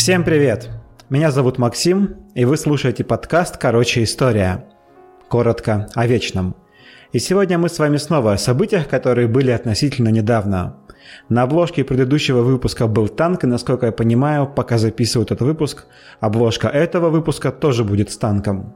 Всем 0.00 0.24
привет! 0.24 0.70
Меня 1.10 1.30
зовут 1.30 1.58
Максим, 1.58 2.16
и 2.34 2.46
вы 2.46 2.56
слушаете 2.56 3.04
подкаст 3.04 3.58
«Короче, 3.58 4.02
история». 4.02 4.64
Коротко 5.28 5.90
о 5.94 6.06
вечном. 6.06 6.56
И 7.12 7.18
сегодня 7.18 7.58
мы 7.58 7.68
с 7.68 7.78
вами 7.78 7.98
снова 7.98 8.32
о 8.32 8.38
событиях, 8.38 8.88
которые 8.88 9.28
были 9.28 9.50
относительно 9.50 10.08
недавно. 10.08 10.78
На 11.28 11.42
обложке 11.42 11.84
предыдущего 11.84 12.40
выпуска 12.40 12.86
был 12.86 13.08
танк, 13.08 13.44
и, 13.44 13.46
насколько 13.46 13.84
я 13.84 13.92
понимаю, 13.92 14.46
пока 14.46 14.78
записываю 14.78 15.26
этот 15.26 15.42
выпуск, 15.42 15.84
обложка 16.18 16.68
этого 16.68 17.10
выпуска 17.10 17.52
тоже 17.52 17.84
будет 17.84 18.10
с 18.10 18.16
танком. 18.16 18.74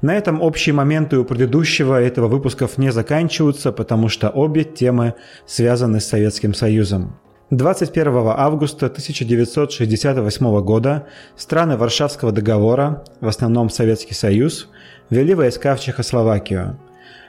На 0.00 0.16
этом 0.16 0.40
общие 0.40 0.74
моменты 0.74 1.18
у 1.18 1.26
предыдущего 1.26 2.00
этого 2.00 2.26
выпусков 2.26 2.78
не 2.78 2.90
заканчиваются, 2.90 3.70
потому 3.70 4.08
что 4.08 4.30
обе 4.30 4.64
темы 4.64 5.12
связаны 5.44 6.00
с 6.00 6.06
Советским 6.06 6.54
Союзом. 6.54 7.20
21 7.56 8.32
августа 8.36 8.86
1968 8.86 10.60
года 10.60 11.06
страны 11.36 11.76
Варшавского 11.76 12.32
договора, 12.32 13.04
в 13.20 13.28
основном 13.28 13.70
Советский 13.70 14.14
Союз, 14.14 14.68
ввели 15.08 15.34
войска 15.34 15.76
в 15.76 15.80
Чехословакию. 15.80 16.78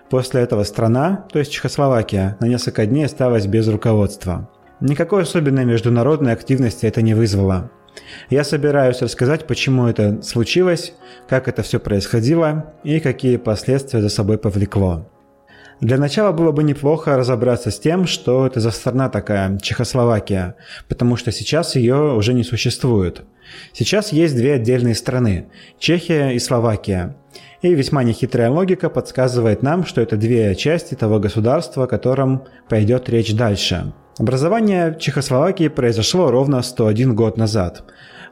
После 0.10 0.42
этого 0.42 0.64
страна, 0.64 1.26
то 1.32 1.40
есть 1.40 1.52
Чехословакия, 1.52 2.38
на 2.40 2.48
несколько 2.48 2.86
дней 2.86 3.06
осталась 3.06 3.46
без 3.46 3.68
руководства. 3.68 4.50
Никакой 4.80 5.24
особенной 5.24 5.66
международной 5.66 6.34
активности 6.34 6.86
это 6.86 7.02
не 7.02 7.14
вызвало. 7.14 7.70
Я 8.30 8.44
собираюсь 8.44 9.02
рассказать, 9.02 9.48
почему 9.48 9.88
это 9.88 10.22
случилось, 10.22 10.94
как 11.30 11.48
это 11.48 11.62
все 11.62 11.80
происходило 11.80 12.74
и 12.84 13.00
какие 13.00 13.38
последствия 13.38 14.02
за 14.02 14.10
собой 14.10 14.38
повлекло. 14.38 15.08
Для 15.82 15.98
начала 15.98 16.32
было 16.32 16.52
бы 16.52 16.64
неплохо 16.64 17.18
разобраться 17.18 17.70
с 17.70 17.80
тем, 17.80 18.08
что 18.08 18.48
это 18.48 18.60
за 18.60 18.72
страна 18.72 19.10
такая, 19.10 19.58
Чехословакия, 19.60 20.56
потому 20.88 21.18
что 21.18 21.32
сейчас 21.32 21.76
ее 21.76 22.16
уже 22.16 22.34
не 22.34 22.44
существует. 22.44 23.24
Сейчас 23.74 24.14
есть 24.14 24.36
две 24.36 24.54
отдельные 24.54 24.96
страны– 24.96 25.48
Чехия 25.80 26.32
и 26.32 26.40
Словакия. 26.40 27.18
И 27.62 27.74
весьма 27.74 28.04
нехитрая 28.04 28.50
логика 28.50 28.90
подсказывает 28.90 29.64
нам, 29.64 29.86
что 29.86 30.00
это 30.00 30.16
две 30.18 30.56
части 30.56 30.94
того 30.96 31.20
государства, 31.20 31.84
о 31.84 31.88
котором 31.88 32.44
пойдет 32.70 33.10
речь 33.10 33.34
дальше. 33.34 33.94
Образование 34.18 34.96
Чехословакии 34.98 35.68
произошло 35.68 36.32
ровно 36.32 36.62
101 36.62 37.16
год 37.16 37.38
назад, 37.38 37.84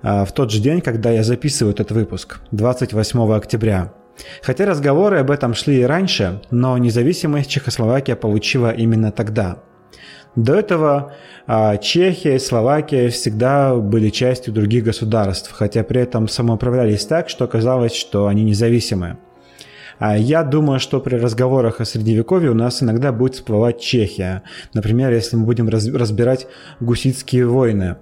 а, 0.02 0.23
в 0.23 0.31
тот 0.31 0.49
же 0.49 0.61
день, 0.61 0.80
когда 0.80 1.11
я 1.11 1.23
записываю 1.23 1.73
этот 1.73 1.91
выпуск, 1.91 2.39
28 2.52 3.36
октября. 3.36 3.91
Хотя 4.42 4.66
разговоры 4.66 5.19
об 5.19 5.31
этом 5.31 5.53
шли 5.53 5.81
и 5.81 5.83
раньше, 5.83 6.42
но 6.52 6.78
независимость 6.78 7.50
Чехословакия 7.50 8.16
получила 8.16 8.72
именно 8.72 9.11
тогда. 9.11 9.59
До 10.36 10.55
этого 10.55 11.14
а, 11.45 11.78
Чехия 11.78 12.36
и 12.36 12.39
Словакия 12.39 13.09
всегда 13.09 13.75
были 13.75 14.09
частью 14.09 14.53
других 14.53 14.83
государств, 14.83 15.52
хотя 15.52 15.83
при 15.83 16.02
этом 16.02 16.28
самоуправлялись 16.28 17.05
так, 17.05 17.30
что 17.30 17.47
казалось, 17.47 17.94
что 17.94 18.28
они 18.28 18.44
независимы. 18.44 19.17
А 20.00 20.17
я 20.17 20.44
думаю, 20.44 20.80
что 20.80 21.00
при 21.00 21.16
разговорах 21.16 21.80
о 21.80 21.86
Средневековье 21.86 22.50
у 22.50 22.55
нас 22.55 22.81
иногда 22.81 23.11
будет 23.11 23.36
всплывать 23.36 23.80
Чехия. 23.80 24.42
Например, 24.73 25.11
если 25.11 25.36
мы 25.36 25.45
будем 25.45 25.70
разбирать 25.70 26.48
гуситские 26.80 27.45
войны. 27.45 27.98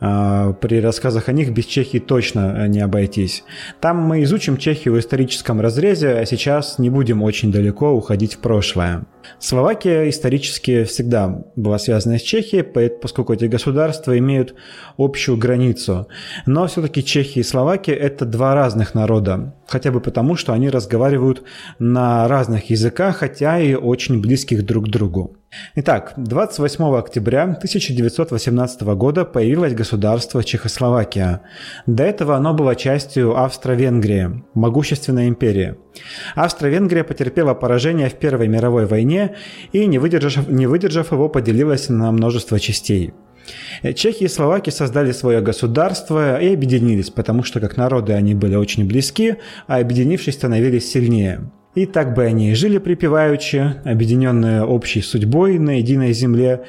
А, 0.00 0.52
при 0.52 0.80
рассказах 0.80 1.28
о 1.28 1.32
них 1.32 1.52
без 1.52 1.64
Чехии 1.64 1.98
точно 1.98 2.68
не 2.68 2.80
обойтись. 2.80 3.44
Там 3.80 3.98
мы 3.98 4.22
изучим 4.24 4.56
Чехию 4.56 4.94
в 4.94 4.98
историческом 4.98 5.60
разрезе, 5.60 6.10
а 6.10 6.26
сейчас 6.26 6.78
не 6.78 6.90
будем 6.90 7.22
очень 7.22 7.50
далеко 7.50 7.92
уходить 7.92 8.34
в 8.34 8.38
прошлое. 8.38 9.04
Словакия 9.38 10.08
исторически 10.08 10.84
всегда 10.84 11.44
была 11.56 11.78
связана 11.78 12.18
с 12.18 12.22
Чехией, 12.22 12.62
поскольку 12.62 13.32
эти 13.32 13.44
государства 13.44 14.16
имеют 14.18 14.54
общую 14.96 15.36
границу. 15.36 16.08
Но 16.46 16.66
все-таки 16.66 17.04
Чехия 17.04 17.40
и 17.40 17.44
Словакия– 17.44 17.94
это 17.94 18.24
два 18.24 18.54
разных 18.54 18.94
народа. 18.94 19.54
Хотя 19.66 19.90
бы 19.90 20.00
потому, 20.00 20.36
что 20.36 20.52
они 20.52 20.70
разговаривают 20.70 21.42
на 21.78 22.28
разных 22.28 22.70
языках, 22.70 23.16
хотя 23.16 23.58
и 23.58 23.74
очень 23.74 24.20
близких 24.20 24.64
друг 24.64 24.86
к 24.86 24.90
другу. 24.90 25.36
Итак, 25.74 26.14
28 26.16 26.96
октября 26.96 27.44
1918 27.44 28.82
года 28.82 29.24
появилось 29.24 29.74
государство 29.74 30.42
Чехословакия. 30.44 31.42
До 31.86 32.02
этого 32.02 32.36
оно 32.36 32.52
было 32.52 32.74
частью 32.74 33.38
Австро-Венгрии, 33.38 34.44
могущественной 34.54 35.28
империи. 35.28 35.76
Австро-Венгрия 36.34 37.04
потерпела 37.04 37.54
поражение 37.54 38.08
в 38.08 38.14
Первой 38.14 38.48
мировой 38.48 38.86
войне 38.86 39.15
и, 39.72 39.86
не 39.86 39.98
выдержав, 39.98 40.48
не 40.48 40.66
выдержав 40.66 41.12
его, 41.12 41.28
поделилась 41.28 41.88
на 41.88 42.12
множество 42.12 42.58
частей. 42.60 43.12
Чехия 43.94 44.24
и 44.24 44.28
Словакия 44.28 44.72
создали 44.72 45.12
свое 45.12 45.40
государство 45.40 46.40
и 46.40 46.52
объединились, 46.52 47.10
потому 47.10 47.42
что 47.42 47.60
как 47.60 47.76
народы 47.76 48.12
они 48.12 48.34
были 48.34 48.56
очень 48.56 48.86
близки, 48.86 49.36
а 49.66 49.78
объединившись 49.78 50.34
становились 50.34 50.90
сильнее. 50.90 51.50
И 51.74 51.86
так 51.86 52.14
бы 52.14 52.24
они 52.24 52.50
и 52.50 52.54
жили 52.54 52.78
припеваючи, 52.78 53.76
объединенные 53.84 54.64
общей 54.64 55.02
судьбой 55.02 55.58
на 55.58 55.78
единой 55.78 56.12
земле, 56.12 56.64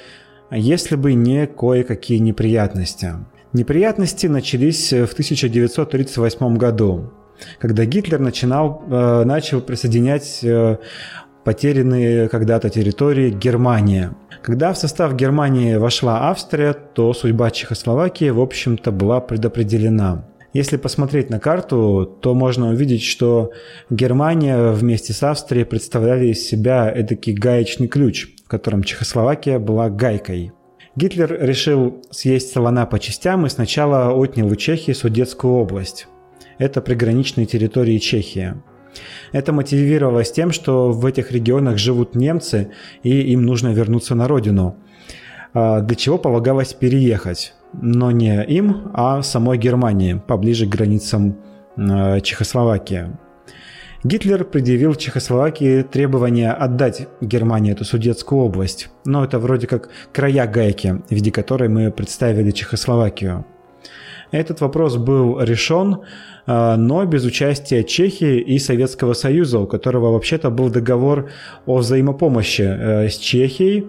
если 0.51 0.95
бы 0.95 1.13
не 1.13 1.47
кое-какие 1.47 2.19
неприятности. 2.19 3.13
Неприятности 3.53 4.27
начались 4.27 4.91
в 4.91 5.13
1938 5.13 6.57
году, 6.57 7.13
когда 7.59 7.85
Гитлер 7.85 8.19
начинал, 8.19 8.83
э, 8.89 9.23
начал 9.23 9.61
присоединять 9.61 10.39
э, 10.43 10.77
потерянные 11.47 12.27
когда-то 12.27 12.69
территории 12.69 13.29
Германии. 13.29 14.09
Когда 14.41 14.73
в 14.73 14.77
состав 14.77 15.15
Германии 15.15 15.77
вошла 15.77 16.29
Австрия, 16.29 16.73
то 16.73 17.13
судьба 17.13 17.51
Чехословакии, 17.51 18.31
в 18.31 18.41
общем-то, 18.41 18.91
была 18.91 19.21
предопределена. 19.21 20.27
Если 20.51 20.75
посмотреть 20.75 21.29
на 21.29 21.39
карту, 21.39 22.17
то 22.21 22.33
можно 22.33 22.71
увидеть, 22.71 23.01
что 23.01 23.51
Германия 23.89 24.71
вместе 24.73 25.13
с 25.13 25.23
Австрией 25.23 25.65
представляли 25.65 26.27
из 26.33 26.45
себя 26.45 26.91
эдакий 26.93 27.31
гаечный 27.31 27.87
ключ, 27.87 28.27
в 28.45 28.49
котором 28.49 28.83
Чехословакия 28.83 29.57
была 29.57 29.89
гайкой. 29.89 30.51
Гитлер 30.97 31.33
решил 31.39 32.03
съесть 32.11 32.51
слона 32.51 32.85
по 32.85 32.99
частям 32.99 33.45
и 33.45 33.49
сначала 33.49 34.11
отнял 34.11 34.47
у 34.47 34.55
Чехии 34.57 34.91
Судетскую 34.91 35.53
область. 35.53 36.07
Это 36.57 36.81
приграничные 36.81 37.45
территории 37.45 37.99
Чехии. 37.99 38.55
Это 39.31 39.53
мотивировалось 39.53 40.31
тем, 40.31 40.51
что 40.51 40.91
в 40.91 41.05
этих 41.05 41.31
регионах 41.31 41.77
живут 41.77 42.15
немцы, 42.15 42.71
и 43.03 43.21
им 43.33 43.43
нужно 43.43 43.69
вернуться 43.69 44.15
на 44.15 44.27
родину. 44.27 44.77
А, 45.53 45.81
для 45.81 45.95
чего 45.95 46.17
полагалось 46.17 46.73
переехать 46.73 47.53
но 47.73 48.11
не 48.11 48.43
им, 48.43 48.91
а 48.93 49.21
самой 49.21 49.57
Германии, 49.57 50.21
поближе 50.27 50.65
к 50.65 50.69
границам 50.69 51.37
э, 51.75 52.21
Чехословакии. 52.21 53.17
Гитлер 54.03 54.45
предъявил 54.45 54.95
Чехословакии 54.95 55.81
требование 55.81 56.51
отдать 56.51 57.07
Германии 57.19 57.73
эту 57.73 57.83
Судетскую 57.83 58.41
область, 58.41 58.89
но 59.05 59.23
это 59.23 59.39
вроде 59.39 59.67
как 59.67 59.89
края 60.13 60.47
гайки, 60.47 61.01
в 61.09 61.11
виде 61.11 61.31
которой 61.31 61.67
мы 61.67 61.91
представили 61.91 62.51
Чехословакию. 62.51 63.45
Этот 64.31 64.61
вопрос 64.61 64.97
был 64.97 65.39
решен, 65.39 66.01
э, 66.45 66.75
но 66.75 67.05
без 67.05 67.23
участия 67.23 67.83
Чехии 67.83 68.39
и 68.39 68.59
Советского 68.59 69.13
Союза, 69.13 69.59
у 69.59 69.67
которого 69.67 70.11
вообще-то 70.11 70.49
был 70.49 70.69
договор 70.69 71.29
о 71.65 71.77
взаимопомощи 71.77 72.61
э, 72.61 73.09
с 73.09 73.17
Чехией, 73.17 73.87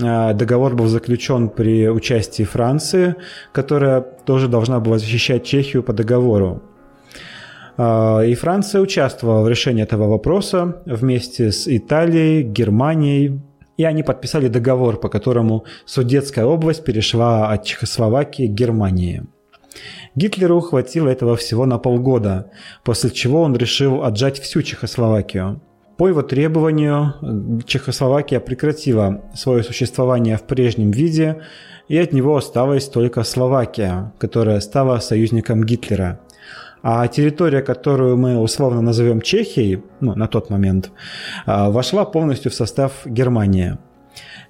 а, 0.00 0.32
договор 0.32 0.76
был 0.76 0.86
заключен 0.86 1.48
при 1.48 1.88
участии 1.88 2.44
Франции, 2.44 3.16
которая 3.52 4.00
тоже 4.00 4.46
должна 4.46 4.78
была 4.78 4.98
защищать 4.98 5.44
Чехию 5.44 5.82
по 5.82 5.92
договору. 5.92 6.62
И 7.80 8.34
Франция 8.34 8.80
участвовала 8.80 9.42
в 9.44 9.48
решении 9.48 9.84
этого 9.84 10.08
вопроса 10.08 10.82
вместе 10.84 11.52
с 11.52 11.68
Италией, 11.68 12.42
Германией. 12.42 13.40
И 13.76 13.84
они 13.84 14.02
подписали 14.02 14.48
договор, 14.48 14.98
по 14.98 15.08
которому 15.08 15.64
Судетская 15.84 16.44
область 16.44 16.84
перешла 16.84 17.52
от 17.52 17.64
Чехословакии 17.64 18.48
к 18.48 18.50
Германии. 18.50 19.22
Гитлеру 20.14 20.60
хватило 20.60 21.08
этого 21.08 21.36
всего 21.36 21.66
на 21.66 21.78
полгода, 21.78 22.50
после 22.84 23.10
чего 23.10 23.42
он 23.42 23.56
решил 23.56 24.02
отжать 24.02 24.40
всю 24.40 24.62
Чехословакию. 24.62 25.60
По 25.96 26.06
его 26.06 26.22
требованию 26.22 27.62
Чехословакия 27.66 28.38
прекратила 28.38 29.24
свое 29.34 29.64
существование 29.64 30.36
в 30.36 30.42
прежнем 30.42 30.92
виде, 30.92 31.42
и 31.88 31.98
от 31.98 32.12
него 32.12 32.36
осталась 32.36 32.88
только 32.88 33.24
Словакия, 33.24 34.12
которая 34.18 34.60
стала 34.60 35.00
союзником 35.00 35.64
Гитлера. 35.64 36.20
А 36.82 37.08
территория, 37.08 37.62
которую 37.62 38.16
мы 38.16 38.38
условно 38.38 38.80
назовем 38.80 39.20
Чехией, 39.20 39.82
ну, 40.00 40.14
на 40.14 40.28
тот 40.28 40.50
момент, 40.50 40.92
а, 41.44 41.70
вошла 41.70 42.04
полностью 42.04 42.52
в 42.52 42.54
состав 42.54 43.04
Германии. 43.04 43.76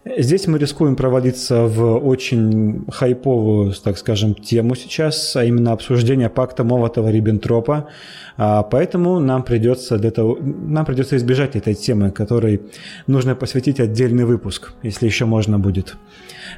Здесь 0.05 0.47
мы 0.47 0.59
рискуем 0.59 0.95
провалиться 0.95 1.65
в 1.67 1.99
очень 1.99 2.85
хайповую, 2.91 3.73
так 3.73 3.99
скажем, 3.99 4.35
тему 4.35 4.77
сейчас, 4.77 5.35
а 5.35 5.45
именно 5.45 5.73
обсуждение 5.73 6.31
пакта 6.31 6.63
Молотова-Риббентропа. 6.63 7.89
А, 8.37 8.63
поэтому 8.63 9.19
нам 9.19 9.43
придется, 9.43 9.99
для 9.99 10.13
того, 10.13 10.39
нам 10.41 10.87
придется 10.87 11.17
избежать 11.17 11.57
этой 11.57 11.75
темы, 11.75 12.13
которой 12.13 12.63
нужно 13.09 13.35
посвятить 13.35 13.81
отдельный 13.81 14.25
выпуск, 14.25 14.73
если 14.83 15.07
еще 15.07 15.25
можно 15.25 15.59
будет. 15.59 15.97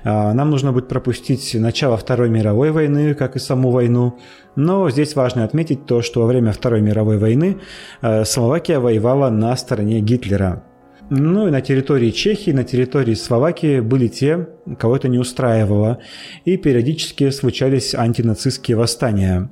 А, 0.05 0.35
нам 0.35 0.51
нужно 0.51 0.73
будет 0.73 0.89
пропустить 0.89 1.55
начало 1.55 1.97
Второй 1.97 2.29
мировой 2.29 2.71
войны, 2.73 3.15
как 3.15 3.37
и 3.37 3.39
саму 3.39 3.71
войну. 3.71 4.19
Но 4.55 4.91
здесь 4.91 5.17
важно 5.17 5.45
отметить 5.45 5.87
то, 5.87 6.03
что 6.03 6.21
во 6.21 6.27
время 6.27 6.53
Второй 6.53 6.83
мировой 6.83 7.17
войны 7.17 7.57
а, 8.03 8.25
Словакия 8.25 8.79
воевала 8.79 9.31
на 9.31 9.57
стороне 9.57 10.01
Гитлера. 10.01 10.63
Ну 11.11 11.49
и 11.49 11.51
на 11.51 11.61
территории 11.61 12.13
Чехии, 12.13 12.53
на 12.53 12.63
территории 12.63 13.15
Словакии 13.15 13.81
были 13.81 14.07
те, 14.07 14.49
кого 14.79 14.95
это 14.95 15.09
не 15.09 15.19
устраивало, 15.19 15.99
и 16.45 16.57
периодически 16.57 17.31
случались 17.31 17.97
антинацистские 17.97 18.77
восстания. 18.77 19.51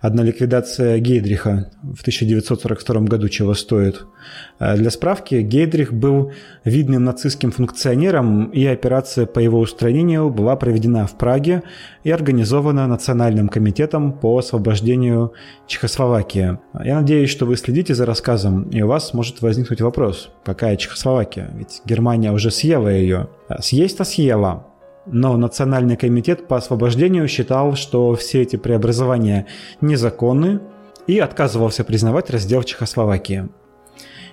Одна 0.00 0.22
ликвидация 0.22 0.98
Гейдриха 0.98 1.70
в 1.82 2.00
1942 2.00 3.00
году 3.02 3.28
чего 3.28 3.54
стоит. 3.54 4.06
А 4.58 4.76
для 4.76 4.90
справки, 4.90 5.36
Гейдрих 5.36 5.92
был 5.92 6.32
видным 6.64 7.04
нацистским 7.04 7.50
функционером, 7.50 8.46
и 8.46 8.64
операция 8.66 9.26
по 9.26 9.38
его 9.38 9.58
устранению 9.58 10.30
была 10.30 10.56
проведена 10.56 11.06
в 11.06 11.16
Праге 11.16 11.62
и 12.04 12.10
организована 12.10 12.86
Национальным 12.86 13.48
комитетом 13.48 14.12
по 14.12 14.38
освобождению 14.38 15.32
Чехословакии. 15.66 16.58
Я 16.84 16.96
надеюсь, 17.00 17.30
что 17.30 17.46
вы 17.46 17.56
следите 17.56 17.94
за 17.94 18.06
рассказом, 18.06 18.64
и 18.70 18.82
у 18.82 18.88
вас 18.88 19.14
может 19.14 19.42
возникнуть 19.42 19.80
вопрос, 19.80 20.30
какая 20.44 20.76
Чехословакия? 20.76 21.50
Ведь 21.54 21.82
Германия 21.84 22.32
уже 22.32 22.50
съела 22.50 22.88
ее. 22.88 23.28
Съесть-то 23.60 24.04
съела, 24.04 24.66
но 25.10 25.36
Национальный 25.36 25.96
комитет 25.96 26.48
по 26.48 26.56
освобождению 26.56 27.28
считал, 27.28 27.74
что 27.74 28.14
все 28.14 28.42
эти 28.42 28.56
преобразования 28.56 29.46
незаконны 29.80 30.60
и 31.06 31.18
отказывался 31.18 31.84
признавать 31.84 32.30
раздел 32.30 32.62
Чехословакии. 32.62 33.48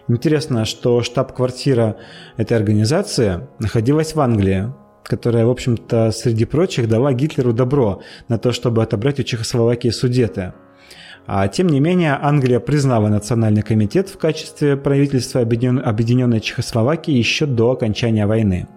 Интересно, 0.08 0.66
что 0.66 1.02
штаб-квартира 1.02 1.98
этой 2.38 2.56
организации 2.56 3.48
находилась 3.60 4.14
в 4.14 4.22
Англии, 4.22 4.72
которая, 5.04 5.46
в 5.46 5.50
общем-то, 5.50 6.12
среди 6.12 6.46
прочих 6.46 6.88
дала 6.88 7.14
Гитлеру 7.14 7.54
добро 7.54 8.02
на 8.28 8.38
то, 8.38 8.52
чтобы 8.52 8.84
отобрать 8.84 9.20
у 9.20 9.24
Чехословакии 9.24 9.90
судеты. 9.90 10.54
А 11.28 11.48
тем 11.48 11.68
не 11.68 11.80
менее, 11.80 12.20
Англия 12.22 12.60
признала 12.60 13.08
Национальный 13.08 13.64
комитет 13.64 14.10
в 14.10 14.18
качестве 14.18 14.78
правительства 14.78 15.42
Объединенной 15.42 16.40
Чехословакии 16.40 17.14
еще 17.14 17.48
до 17.48 17.72
окончания 17.72 18.28
войны. 18.28 18.68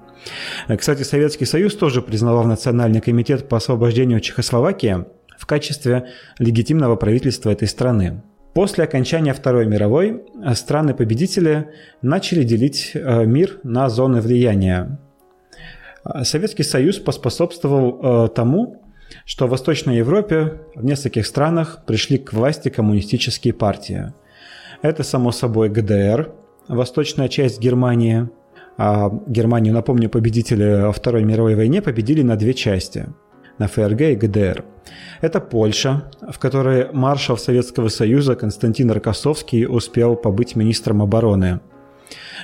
Кстати, 0.77 1.03
Советский 1.03 1.45
Союз 1.45 1.75
тоже 1.75 2.03
признавал 2.03 2.45
Национальный 2.45 3.01
комитет 3.01 3.49
по 3.49 3.57
освобождению 3.57 4.21
Чехословакии 4.21 5.05
в 5.39 5.47
качестве 5.47 6.09
легитимного 6.39 6.97
правительства 6.97 7.51
этой 7.51 7.69
страны. 7.69 8.23
После 8.55 8.85
окончания 8.85 9.33
Второй 9.35 9.67
мировой 9.67 10.25
страны-победители 10.55 11.69
начали 12.03 12.43
делить 12.43 12.91
э, 12.95 13.25
мир 13.25 13.61
на 13.63 13.89
зоны 13.89 14.21
влияния. 14.21 14.99
Советский 16.23 16.65
Союз 16.65 16.99
поспособствовал 16.99 18.27
э, 18.27 18.29
тому, 18.31 18.83
что 19.25 19.47
в 19.47 19.51
Восточной 19.51 19.97
Европе 19.99 20.61
в 20.75 20.85
нескольких 20.85 21.27
странах 21.27 21.85
пришли 21.87 22.19
к 22.19 22.33
власти 22.33 22.69
коммунистические 22.69 23.55
партии. 23.55 24.13
Это, 24.83 25.03
само 25.03 25.33
собой, 25.33 25.69
ГДР, 25.69 26.33
восточная 26.69 27.29
часть 27.29 27.61
Германии, 27.61 28.29
Германию, 28.79 29.75
напомню, 29.75 30.09
победители 30.09 30.83
во 30.83 30.93
Второй 30.93 31.25
мировой 31.25 31.57
войне 31.57 31.83
победили 31.83 32.23
на 32.23 32.37
две 32.37 32.55
части– 32.55 33.07
на 33.59 33.67
ФРГ 33.67 34.01
и 34.01 34.15
ГДР. 34.15 34.65
Это 35.21 35.41
Польша, 35.41 36.05
в 36.31 36.39
которой 36.39 36.93
маршал 36.93 37.37
Советского 37.37 37.89
Союза 37.89 38.37
Константин 38.37 38.91
Рокоссовский 38.91 39.67
успел 39.67 40.17
побыть 40.17 40.57
министром 40.57 41.03
обороны. 41.03 41.61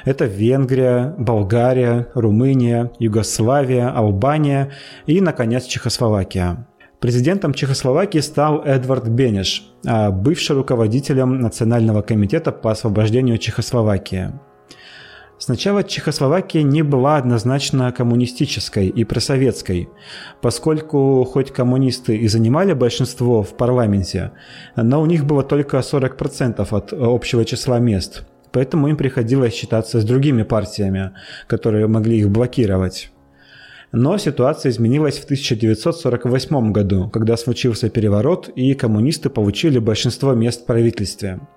Это 0.05 0.27
Венгрия, 0.27 1.15
Болгария, 1.17 2.09
Румыния, 2.15 2.91
Югославия, 2.99 3.89
Албания 3.89 4.73
и, 5.07 5.21
наконец, 5.21 5.65
Чехословакия. 5.65 6.67
Президентом 7.01 7.55
Чехословакии 7.55 8.19
стал 8.19 8.63
Эдвард 8.65 9.09
Бенеш, 9.09 9.71
а 9.87 10.11
бывший 10.11 10.57
руководителем 10.57 11.41
Национального 11.41 12.03
комитета 12.03 12.51
по 12.51 12.73
освобождению 12.73 13.39
Чехословакии– 13.39 14.33
Сначала 15.39 15.83
Чехословакия 15.83 16.63
не 16.63 16.83
была 16.83 17.17
однозначно 17.17 17.91
коммунистической 17.91 18.87
и 18.89 19.05
просоветской, 19.05 19.89
поскольку 20.41 21.25
хоть 21.25 21.53
коммунисты 21.53 22.17
и 22.17 22.29
занимали 22.29 22.73
большинство 22.73 23.43
в 23.43 23.57
парламенте, 23.57 24.31
но 24.77 25.03
у 25.03 25.07
них 25.07 25.25
было 25.25 25.43
только 25.43 25.79
40% 25.79 26.67
от 26.71 26.93
общего 26.93 27.45
числа 27.45 27.81
мест, 27.81 28.25
поэтому 28.53 28.89
им 28.89 28.97
приходилось 28.97 29.55
считаться 29.55 30.01
с 30.01 30.05
другими 30.05 30.45
партиями, 30.45 31.13
которые 31.49 31.89
могли 31.89 32.19
их 32.19 32.31
блокировать. 32.31 33.11
Но 33.91 34.19
ситуация 34.19 34.71
изменилась 34.71 35.19
в 35.19 35.25
1948 35.25 36.73
году, 36.73 37.11
когда 37.11 37.37
случился 37.37 37.91
переворот 37.91 38.49
и 38.49 38.75
коммунисты 38.75 39.31
получили 39.31 39.79
большинство 39.79 40.33
мест 40.33 40.63
в 40.63 40.67
правительстве– 40.67 41.41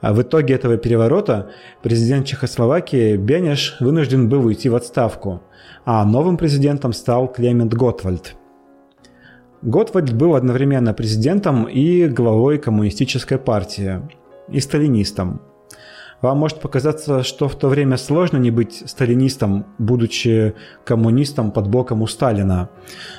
а 0.00 0.12
в 0.12 0.22
итоге 0.22 0.54
этого 0.54 0.76
переворота 0.76 1.50
президент 1.82 2.26
Чехословакии 2.26 3.16
Бенеш 3.16 3.76
вынужден 3.80 4.28
был 4.28 4.44
уйти 4.44 4.68
в 4.68 4.74
отставку, 4.74 5.42
а 5.84 6.04
новым 6.04 6.36
президентом 6.36 6.92
стал 6.92 7.32
Клемент 7.32 7.74
Готвальд. 7.74 8.34
Готвальд 9.62 10.12
был 10.12 10.34
одновременно 10.34 10.94
президентом 10.94 11.64
и 11.64 12.06
главой 12.06 12.58
коммунистической 12.58 13.38
партии, 13.38 14.00
и 14.48 14.60
сталинистом– 14.60 15.40
вам 16.22 16.38
может 16.38 16.60
показаться, 16.60 17.22
что 17.22 17.48
в 17.48 17.56
то 17.56 17.68
время 17.68 17.96
сложно 17.96 18.38
не 18.38 18.50
быть 18.50 18.82
сталинистом, 18.86 19.66
будучи 19.78 20.54
коммунистом 20.84 21.50
под 21.52 21.68
боком 21.68 22.02
у 22.02 22.06
Сталина. 22.06 22.70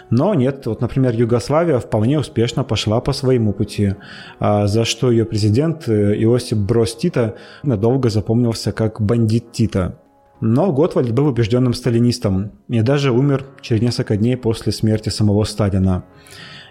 Но 0.09 0.33
нет, 0.33 0.65
вот, 0.65 0.81
например, 0.81 1.13
Югославия 1.13 1.79
вполне 1.79 2.19
успешно 2.19 2.63
пошла 2.63 2.99
по 2.99 3.13
своему 3.13 3.53
пути, 3.53 3.95
а 4.39 4.67
за 4.67 4.85
что 4.85 5.11
ее 5.11 5.25
президент 5.25 5.88
э, 5.88 6.15
Иосип 6.23 6.57
Брос 6.57 6.95
Тита 6.95 7.35
надолго 7.63 8.09
запомнился 8.09 8.71
как 8.71 9.01
бандит 9.01 9.51
Тита. 9.51 9.99
Но 10.39 10.71
Готвальд 10.71 11.11
был 11.11 11.27
убежденным 11.27 11.73
сталинистом 11.73 12.51
и 12.67 12.81
даже 12.81 13.11
умер 13.11 13.45
через 13.61 13.81
несколько 13.81 14.17
дней 14.17 14.38
после 14.38 14.71
смерти 14.71 15.09
самого 15.09 15.44
Сталина. 15.45 16.03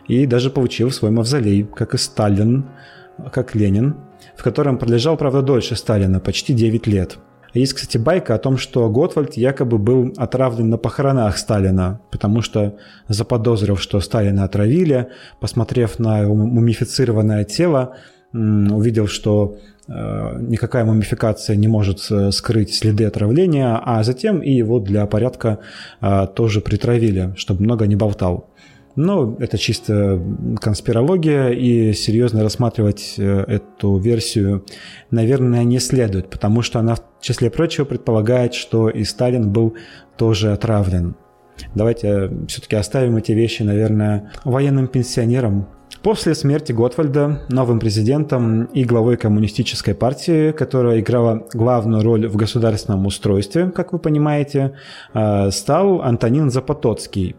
И 0.07 0.25
даже 0.27 0.51
получил 0.51 0.93
свой 0.93 1.11
мавзолей, 1.11 1.65
как 1.65 1.95
и 1.95 1.99
Сталин, 1.99 2.67
как 3.33 3.57
Ленин, 3.57 3.97
в 4.37 4.43
котором 4.43 4.79
пролежал, 4.79 5.17
правда, 5.17 5.43
дольше 5.43 5.77
Сталина, 5.77 6.21
почти 6.21 6.53
9 6.55 6.87
лет. 6.87 7.19
Есть, 7.55 7.73
кстати, 7.73 7.97
байка 7.97 8.35
о 8.35 8.39
том, 8.39 8.59
что 8.59 8.89
Готвальд 8.91 9.35
якобы 9.35 9.79
был 9.79 10.13
отравлен 10.19 10.69
на 10.69 10.77
похоронах 10.77 11.39
Сталина, 11.39 12.01
потому 12.11 12.43
что 12.43 12.77
заподозрил, 13.09 13.79
что 13.79 14.01
Сталина 14.01 14.45
отравили, 14.45 15.09
посмотрев 15.41 15.99
на 15.99 16.21
его 16.21 16.35
мумифицированное 16.35 17.45
тело, 17.45 17.97
увидел, 18.35 19.07
что 19.07 19.57
э, 19.89 20.39
никакая 20.41 20.85
мумификация 20.85 21.57
не 21.57 21.69
может 21.69 22.07
э, 22.11 22.31
скрыть 22.31 22.75
следы 22.75 23.07
отравления, 23.07 23.81
а 23.83 24.03
затем 24.03 24.41
и 24.41 24.51
его 24.51 24.79
для 24.79 25.07
порядка 25.07 25.61
э, 26.03 26.27
тоже 26.35 26.61
притравили, 26.61 27.33
чтобы 27.37 27.63
много 27.63 27.87
не 27.87 27.97
болтал. 27.97 28.51
Но 28.97 29.37
это 29.39 29.59
чисто 29.59 30.21
конспирология, 30.61 31.51
и 31.51 31.93
серьезно 31.93 32.43
рассматривать 32.43 33.15
э, 33.19 33.45
эту 33.47 33.99
версию, 33.99 34.65
наверное, 35.11 35.65
не 35.65 35.79
следует, 35.79 36.31
потому 36.31 36.63
что 36.63 36.79
она, 36.79 36.95
в 36.95 37.03
числе 37.21 37.51
прочего, 37.51 37.85
предполагает, 37.85 38.55
что 38.55 38.89
и 38.89 39.05
Сталин 39.05 39.53
был 39.53 39.75
тоже 40.17 40.53
отравлен. 40.53 41.15
Давайте 41.75 42.31
все-таки 42.49 42.77
оставим 42.77 43.17
эти 43.17 43.33
вещи, 43.33 43.63
наверное, 43.63 44.33
военным 44.45 44.89
пенсионерам, 44.89 45.69
После 46.07 46.37
смерти 46.37 46.71
Готвальда 46.71 47.41
новым 47.49 47.81
президентом 47.81 48.67
и 48.67 48.85
главой 48.85 49.17
коммунистической 49.17 49.93
партии, 49.93 50.53
которая 50.53 51.01
играла 51.01 51.49
главную 51.53 52.05
роль 52.05 52.29
в 52.29 52.37
государственном 52.37 53.07
устройстве, 53.07 53.73
как 53.73 53.93
вы 53.93 53.99
понимаете, 53.99 54.77
э, 55.15 55.51
стал 55.51 56.03
Антонин 56.03 56.49
Запотоцкий, 56.49 57.35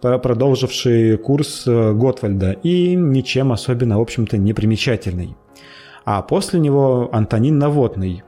продолживший 0.00 1.18
курс 1.18 1.64
э, 1.66 1.92
Готвальда 1.94 2.52
и 2.52 2.94
ничем 2.94 3.50
особенно, 3.50 3.98
в 3.98 4.02
общем-то, 4.02 4.38
не 4.38 4.52
примечательный. 4.52 5.34
А 6.04 6.22
после 6.22 6.60
него 6.60 7.10
Антонин 7.12 7.58
Наводный, 7.58 8.22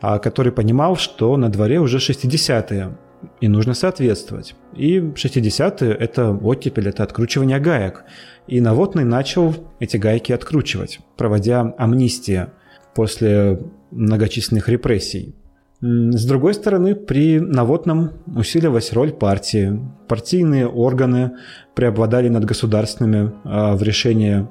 а, 0.00 0.20
который 0.20 0.52
понимал, 0.52 0.96
что 0.96 1.36
на 1.36 1.50
дворе 1.50 1.80
уже 1.80 1.98
60-е, 1.98 2.96
и 3.40 3.48
нужно 3.48 3.74
соответствовать. 3.74 4.54
И 4.74 4.98
60-е– 4.98 5.92
это 6.00 6.32
оттепель, 6.32 6.88
это 6.88 7.02
откручивание 7.02 7.58
гаек– 7.58 8.04
и 8.46 8.60
Наводный 8.60 9.04
начал 9.04 9.54
эти 9.78 9.96
гайки 9.96 10.32
откручивать, 10.32 11.00
проводя 11.16 11.74
амнистия 11.78 12.52
после 12.94 13.60
многочисленных 13.90 14.68
репрессий. 14.68 15.34
С 15.80 16.24
другой 16.26 16.54
стороны, 16.54 16.94
при 16.94 17.40
Наводном 17.40 18.12
усиливалась 18.36 18.92
роль 18.92 19.12
партии. 19.12 19.80
Партийные 20.06 20.68
органы 20.68 21.32
преобладали 21.74 22.28
над 22.28 22.44
государственными 22.44 23.32
а, 23.44 23.74
в 23.74 23.82
решении 23.82 24.46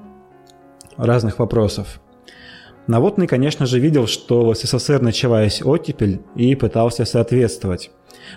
разных 0.98 1.40
вопросов. 1.40 2.02
Наводный, 2.88 3.28
конечно 3.28 3.66
же, 3.66 3.80
видел, 3.80 4.08
что 4.08 4.52
в 4.52 4.56
СССР 4.56 5.02
началась 5.02 5.62
оттепель 5.64 6.22
и 6.36 6.56
пытался 6.56 7.06
соответствовать. 7.06 7.92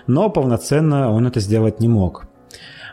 Но 0.07 0.29
полноценно 0.29 1.11
он 1.11 1.27
это 1.27 1.39
сделать 1.39 1.79
не 1.79 1.87
мог– 1.87 2.27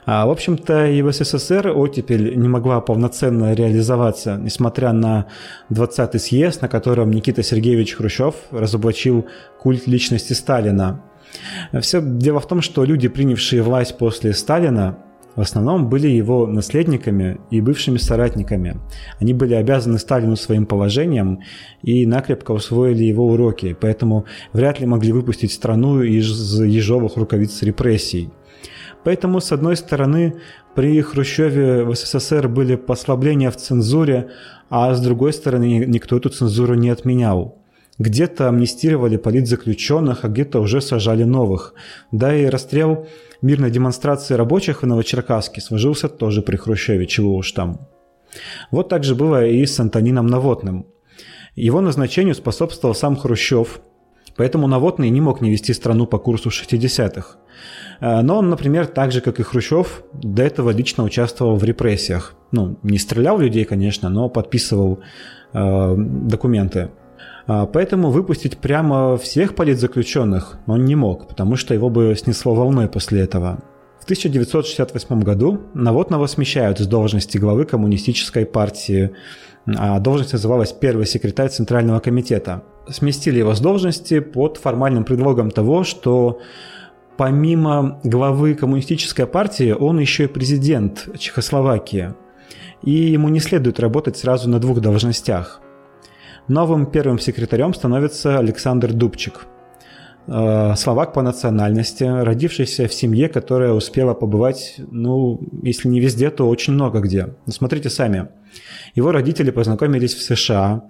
а, 0.04 0.26
в 0.26 0.30
общем-то, 0.30 0.86
и 0.86 1.00
в 1.00 1.12
СССР 1.12 1.68
оттепель 1.68 2.36
не 2.36 2.48
могла 2.48 2.80
полноценно 2.80 3.54
реализоваться, 3.54 4.36
несмотря 4.36 4.92
на 4.92 5.26
20-й 5.70 6.18
съезд, 6.18 6.60
на 6.60 6.68
котором 6.68 7.12
Никита 7.12 7.42
Сергеевич 7.44 7.94
Хрущев 7.94 8.34
разоблачил 8.50 9.26
культ 9.60 9.86
личности 9.86 10.32
Сталина. 10.32 11.00
Все 11.80 12.02
дело 12.02 12.40
в 12.40 12.48
том, 12.48 12.62
что 12.62 12.84
люди, 12.84 13.06
принявшие 13.06 13.62
власть 13.62 13.96
после 13.96 14.34
Сталина, 14.34 14.98
в 15.36 15.40
основном 15.40 15.88
были 15.88 16.08
его 16.08 16.46
наследниками 16.46 17.40
и 17.50 17.60
бывшими 17.60 17.96
соратниками. 17.96 18.80
Они 19.18 19.32
были 19.32 19.54
обязаны 19.54 19.98
Сталину 19.98 20.36
своим 20.36 20.66
положением 20.66 21.40
и 21.82 22.06
накрепко 22.06 22.52
усвоили 22.52 23.04
его 23.04 23.26
уроки, 23.26 23.76
поэтому 23.78 24.26
вряд 24.52 24.80
ли 24.80 24.86
могли 24.86 25.12
выпустить 25.12 25.52
страну 25.52 26.02
из 26.02 26.60
ежовых 26.60 27.16
рукавиц 27.16 27.62
репрессий. 27.62 28.30
Поэтому, 29.04 29.40
с 29.40 29.50
одной 29.50 29.76
стороны, 29.76 30.34
при 30.74 31.00
Хрущеве 31.00 31.84
в 31.84 31.94
СССР 31.94 32.48
были 32.48 32.76
послабления 32.76 33.50
в 33.50 33.56
цензуре, 33.56 34.30
а 34.70 34.94
с 34.94 35.00
другой 35.00 35.32
стороны, 35.32 35.84
никто 35.86 36.16
эту 36.16 36.28
цензуру 36.28 36.74
не 36.74 36.90
отменял. 36.90 37.61
Где-то 38.02 38.48
амнистировали 38.48 39.16
политзаключенных, 39.16 40.24
а 40.24 40.28
где-то 40.28 40.58
уже 40.58 40.80
сажали 40.80 41.22
новых. 41.22 41.74
Да 42.10 42.34
и 42.34 42.46
расстрел 42.46 43.06
мирной 43.42 43.70
демонстрации 43.70 44.34
рабочих 44.34 44.82
в 44.82 44.86
Новочеркасске 44.86 45.60
сложился 45.60 46.08
тоже 46.08 46.42
при 46.42 46.56
Хрущеве, 46.56 47.06
чего 47.06 47.36
уж 47.36 47.52
там. 47.52 47.86
Вот 48.72 48.88
так 48.88 49.04
же 49.04 49.14
было 49.14 49.46
и 49.46 49.64
с 49.64 49.78
Антонином 49.78 50.26
Наводным. 50.26 50.86
Его 51.54 51.80
назначению 51.80 52.34
способствовал 52.34 52.96
сам 52.96 53.14
Хрущев, 53.16 53.80
поэтому 54.36 54.66
Наводный 54.66 55.10
не 55.10 55.20
мог 55.20 55.40
не 55.40 55.50
вести 55.52 55.72
страну 55.72 56.06
по 56.06 56.18
курсу 56.18 56.48
60-х. 56.48 57.36
Э, 58.00 58.22
но 58.22 58.38
он, 58.38 58.50
например, 58.50 58.88
так 58.88 59.12
же, 59.12 59.20
как 59.20 59.38
и 59.38 59.44
Хрущев, 59.44 60.02
до 60.12 60.42
этого 60.42 60.70
лично 60.70 61.04
участвовал 61.04 61.54
в 61.54 61.62
репрессиях. 61.62 62.34
Ну, 62.50 62.78
не 62.82 62.98
стрелял 62.98 63.38
людей, 63.38 63.64
конечно, 63.64 64.08
но 64.08 64.28
подписывал 64.28 64.98
э, 65.52 65.94
документы. 65.96 66.90
А, 67.46 67.66
поэтому 67.66 68.10
выпустить 68.10 68.58
прямо 68.58 69.16
всех 69.16 69.54
политзаключенных 69.54 70.58
он 70.66 70.84
не 70.84 70.94
мог, 70.94 71.28
потому 71.28 71.56
что 71.56 71.74
его 71.74 71.90
бы 71.90 72.14
снесло 72.16 72.54
волной 72.54 72.88
после 72.88 73.20
этого. 73.20 73.62
В 74.00 74.04
1968 74.04 75.20
году 75.20 75.60
Наводного 75.74 76.26
смещают 76.26 76.80
с 76.80 76.86
должности 76.86 77.38
главы 77.38 77.66
коммунистической 77.66 78.44
партии, 78.44 79.12
а 79.64 80.00
должность 80.00 80.32
называлась 80.32 80.72
первый 80.72 81.06
секретарь 81.06 81.50
Центрального 81.50 82.00
комитета. 82.00 82.64
Сместили 82.88 83.38
его 83.38 83.54
с 83.54 83.60
должности 83.60 84.18
под 84.18 84.56
формальным 84.56 85.04
предлогом 85.04 85.52
того, 85.52 85.84
что 85.84 86.40
помимо 87.16 88.00
главы 88.02 88.54
коммунистической 88.54 89.26
партии, 89.26 89.70
он 89.70 90.00
еще 90.00 90.24
и 90.24 90.26
президент 90.26 91.08
Чехословакии. 91.16 92.14
И 92.82 92.90
ему 92.90 93.28
не 93.28 93.38
следует 93.38 93.78
работать 93.78 94.16
сразу 94.16 94.50
на 94.50 94.58
двух 94.58 94.80
должностях. 94.80 95.61
Новым 96.52 96.84
первым 96.84 97.18
секретарем 97.18 97.72
становится 97.72 98.38
Александр 98.38 98.92
Дубчик. 98.92 99.46
Э, 100.26 100.74
словак 100.76 101.14
по 101.14 101.22
национальности, 101.22 102.04
родившийся 102.04 102.88
в 102.88 102.92
семье, 102.92 103.30
которая 103.30 103.72
успела 103.72 104.12
побывать, 104.12 104.74
ну, 104.90 105.40
если 105.62 105.88
не 105.88 105.98
везде, 105.98 106.28
то 106.28 106.46
очень 106.46 106.74
много 106.74 107.00
где. 107.00 107.28
Смотрите 107.48 107.88
сами. 107.88 108.28
Его 108.94 109.12
родители 109.12 109.50
познакомились 109.50 110.14
в 110.14 110.22
США, 110.22 110.82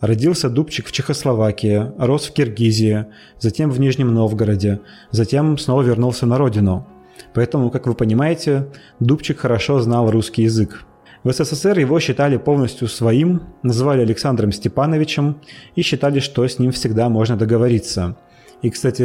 Родился 0.00 0.50
Дубчик 0.50 0.86
в 0.86 0.92
Чехословакии, 0.92 1.90
рос 1.98 2.26
в 2.26 2.34
Киргизии, 2.34 3.06
затем 3.40 3.70
в 3.70 3.80
Нижнем 3.80 4.12
Новгороде, 4.12 4.80
затем 5.10 5.56
снова 5.56 5.80
вернулся 5.80 6.26
на 6.26 6.36
родину. 6.36 6.86
Поэтому, 7.32 7.70
как 7.70 7.86
вы 7.86 7.94
понимаете, 7.94 8.66
Дубчик 9.00 9.38
хорошо 9.38 9.80
знал 9.80 10.10
русский 10.10 10.42
язык. 10.42 10.84
В 11.28 11.32
СССР 11.32 11.78
его 11.78 12.00
считали 12.00 12.38
полностью 12.38 12.88
своим, 12.88 13.42
называли 13.62 14.00
Александром 14.00 14.50
Степановичем 14.50 15.42
и 15.76 15.82
считали, 15.82 16.20
что 16.20 16.48
с 16.48 16.58
ним 16.58 16.72
всегда 16.72 17.10
можно 17.10 17.36
договориться. 17.36 18.16
И, 18.62 18.70
кстати, 18.70 19.02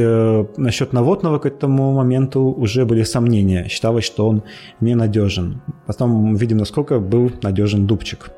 насчет 0.57 0.93
Наводного 0.93 1.39
к 1.39 1.45
этому 1.45 1.91
моменту 1.91 2.43
уже 2.43 2.85
были 2.85 3.03
сомнения. 3.03 3.67
Считалось, 3.67 4.05
что 4.05 4.29
он 4.29 4.43
ненадежен. 4.79 5.61
Потом 5.85 6.35
видим, 6.35 6.59
насколько 6.59 6.99
был 6.99 7.29
надежен 7.41 7.87
Дубчик. 7.87 8.31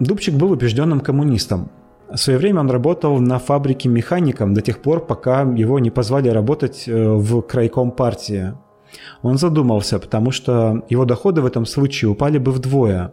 Дубчик 0.00 0.34
был 0.34 0.50
убежденным 0.50 0.98
коммунистом. 0.98 1.70
В 2.10 2.16
свое 2.16 2.40
время 2.40 2.58
он 2.58 2.70
работал 2.72 3.20
на 3.20 3.38
фабрике 3.38 3.88
механиком 3.88 4.52
до 4.52 4.62
тех 4.62 4.80
пор, 4.80 5.06
пока 5.06 5.42
его 5.42 5.78
не 5.78 5.90
позвали 5.90 6.28
работать 6.28 6.88
э, 6.88 7.12
в 7.14 7.42
крайком 7.42 7.92
партии. 7.92 8.54
Он 9.22 9.38
задумался, 9.38 10.00
потому 10.00 10.32
что 10.32 10.82
его 10.88 11.04
доходы 11.04 11.40
в 11.40 11.46
этом 11.46 11.66
случае 11.66 12.10
упали 12.10 12.38
бы 12.38 12.50
вдвое. 12.50 13.12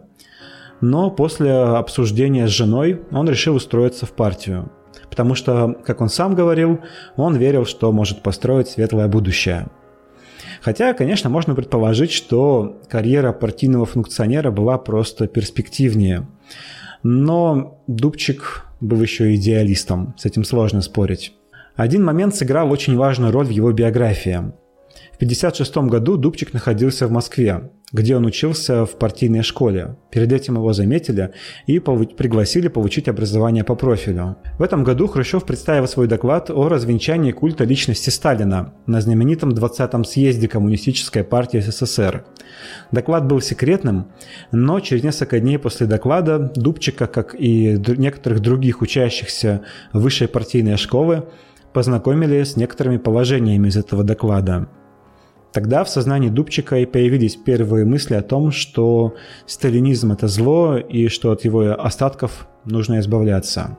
Но 0.80 1.10
после 1.10 1.52
обсуждения 1.52 2.46
с 2.46 2.50
женой 2.50 3.02
он 3.10 3.28
решил 3.28 3.56
устроиться 3.56 4.06
в 4.06 4.12
партию. 4.12 4.70
Потому 5.08 5.34
что, 5.34 5.76
как 5.84 6.00
он 6.00 6.08
сам 6.08 6.34
говорил, 6.34 6.80
он 7.16 7.36
верил, 7.36 7.64
что 7.64 7.92
может 7.92 8.22
построить 8.22 8.68
светлое 8.68 9.08
будущее. 9.08 9.68
Хотя, 10.60 10.94
конечно, 10.94 11.30
можно 11.30 11.54
предположить, 11.54 12.12
что 12.12 12.80
карьера 12.88 13.32
партийного 13.32 13.86
функционера 13.86 14.50
была 14.50 14.78
просто 14.78 15.26
перспективнее. 15.26 16.26
Но 17.02 17.82
Дубчик 17.86 18.66
был 18.80 19.00
еще 19.00 19.34
идеалистом, 19.36 20.14
с 20.18 20.24
этим 20.24 20.44
сложно 20.44 20.82
спорить. 20.82 21.34
Один 21.76 22.04
момент 22.04 22.34
сыграл 22.34 22.70
очень 22.70 22.96
важную 22.96 23.32
роль 23.32 23.46
в 23.46 23.50
его 23.50 23.70
биографии. 23.72 24.52
В 25.12 25.16
1956 25.16 25.76
году 25.88 26.16
Дубчик 26.16 26.52
находился 26.52 27.06
в 27.06 27.10
Москве, 27.10 27.70
где 27.96 28.14
он 28.14 28.26
учился 28.26 28.84
в 28.84 28.98
партийной 28.98 29.42
школе. 29.42 29.96
Перед 30.10 30.30
этим 30.30 30.56
его 30.56 30.72
заметили 30.74 31.32
и 31.66 31.78
пригласили 31.78 32.68
получить 32.68 33.08
образование 33.08 33.64
по 33.64 33.74
профилю. 33.74 34.36
В 34.58 34.62
этом 34.62 34.84
году 34.84 35.06
Хрущев 35.06 35.44
представил 35.44 35.88
свой 35.88 36.06
доклад 36.06 36.50
о 36.50 36.68
развенчании 36.68 37.32
культа 37.32 37.64
личности 37.64 38.10
Сталина 38.10 38.74
на 38.86 39.00
знаменитом 39.00 39.50
20-м 39.50 40.04
съезде 40.04 40.46
Коммунистической 40.46 41.24
партии 41.24 41.58
СССР. 41.58 42.24
Доклад 42.92 43.26
был 43.26 43.40
секретным, 43.40 44.08
но 44.52 44.80
через 44.80 45.02
несколько 45.02 45.40
дней 45.40 45.58
после 45.58 45.86
доклада 45.86 46.52
Дубчика, 46.54 47.06
как 47.06 47.34
и 47.38 47.82
некоторых 47.96 48.40
других 48.40 48.82
учащихся 48.82 49.62
высшей 49.94 50.28
партийной 50.28 50.76
школы, 50.76 51.24
познакомили 51.72 52.42
с 52.42 52.56
некоторыми 52.56 52.98
положениями 52.98 53.68
из 53.68 53.76
этого 53.78 54.04
доклада. 54.04 54.68
Тогда 55.56 55.84
в 55.84 55.88
сознании 55.88 56.28
Дубчика 56.28 56.76
и 56.76 56.84
появились 56.84 57.34
первые 57.34 57.86
мысли 57.86 58.12
о 58.12 58.20
том, 58.20 58.50
что 58.50 59.14
сталинизм– 59.46 60.12
это 60.12 60.28
зло 60.28 60.76
и 60.76 61.08
что 61.08 61.32
от 61.32 61.46
его 61.46 61.72
остатков 61.82 62.46
нужно 62.66 63.00
избавляться. 63.00 63.78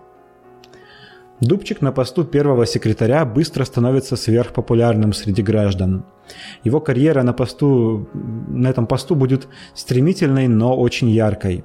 Дубчик 1.39 1.82
на 1.82 1.91
посту 1.91 2.24
первого 2.24 2.65
секретаря 2.65 3.24
быстро 3.24 3.63
становится 3.63 4.15
сверхпопулярным 4.15 5.13
среди 5.13 5.44
граждан. 5.44 6.03
Его 6.63 6.82
карьера 6.82 7.22
на, 7.22 7.32
посту, 7.32 8.10
на 8.13 8.67
этом 8.67 8.88
посту 8.88 9.15
будет 9.15 9.48
стремительной, 9.75 10.48
но 10.48 10.75
очень 10.75 11.10
яркой. 11.10 11.63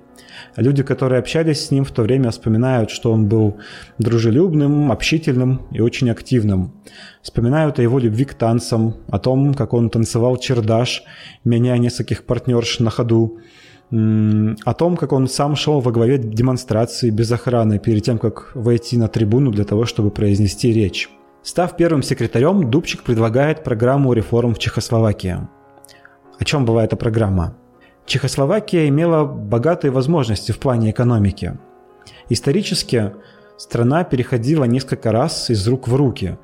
Люди, 0.56 0.82
которые 0.82 1.20
общались 1.20 1.64
с 1.64 1.70
ним 1.70 1.84
в 1.84 1.90
то 1.90 2.02
время, 2.02 2.30
вспоминают, 2.30 2.90
что 2.90 3.12
он 3.12 3.28
был 3.28 3.58
дружелюбным, 3.98 4.92
общительным 4.92 5.62
и 5.70 5.80
очень 5.80 6.10
активным. 6.10 6.74
Вспоминают 7.22 7.78
о 7.78 7.82
его 7.82 7.98
любви 7.98 8.26
к 8.26 8.34
танцам, 8.34 8.96
о 9.08 9.18
том, 9.18 9.54
как 9.54 9.72
он 9.72 9.88
танцевал 9.88 10.36
чердаш, 10.36 11.02
меняя 11.44 11.78
нескольких 11.78 12.24
партнерш 12.24 12.78
на 12.80 12.90
ходу, 12.90 13.38
о 13.92 14.74
том, 14.74 14.96
как 14.96 15.12
он 15.12 15.28
сам 15.28 15.54
шел 15.54 15.80
во 15.80 15.92
главе 15.92 16.16
демонстрации 16.16 17.10
без 17.10 17.30
охраны 17.30 17.78
перед 17.78 18.02
тем, 18.02 18.18
как 18.18 18.52
войти 18.54 18.96
на 18.96 19.08
трибуну 19.08 19.50
для 19.50 19.64
того, 19.64 19.84
чтобы 19.84 20.10
произнести 20.10 20.72
речь. 20.72 21.10
Став 21.42 21.76
первым 21.76 22.02
секретарем, 22.02 22.70
Дубчик 22.70 23.02
предлагает 23.02 23.64
программу 23.64 24.14
реформ 24.14 24.54
в 24.54 24.58
Чехословакии. 24.58 25.40
О 26.38 26.44
чем 26.44 26.64
была 26.64 26.84
эта 26.84 26.96
программа? 26.96 27.54
Чехословакия 28.06 28.88
имела 28.88 29.24
богатые 29.24 29.90
возможности 29.90 30.52
в 30.52 30.58
плане 30.58 30.90
экономики. 30.90 31.58
Исторически 32.30 33.12
страна 33.58 34.04
переходила 34.04 34.64
несколько 34.64 35.12
раз 35.12 35.50
из 35.50 35.68
рук 35.68 35.86
в 35.86 35.94
руки, 35.94 36.38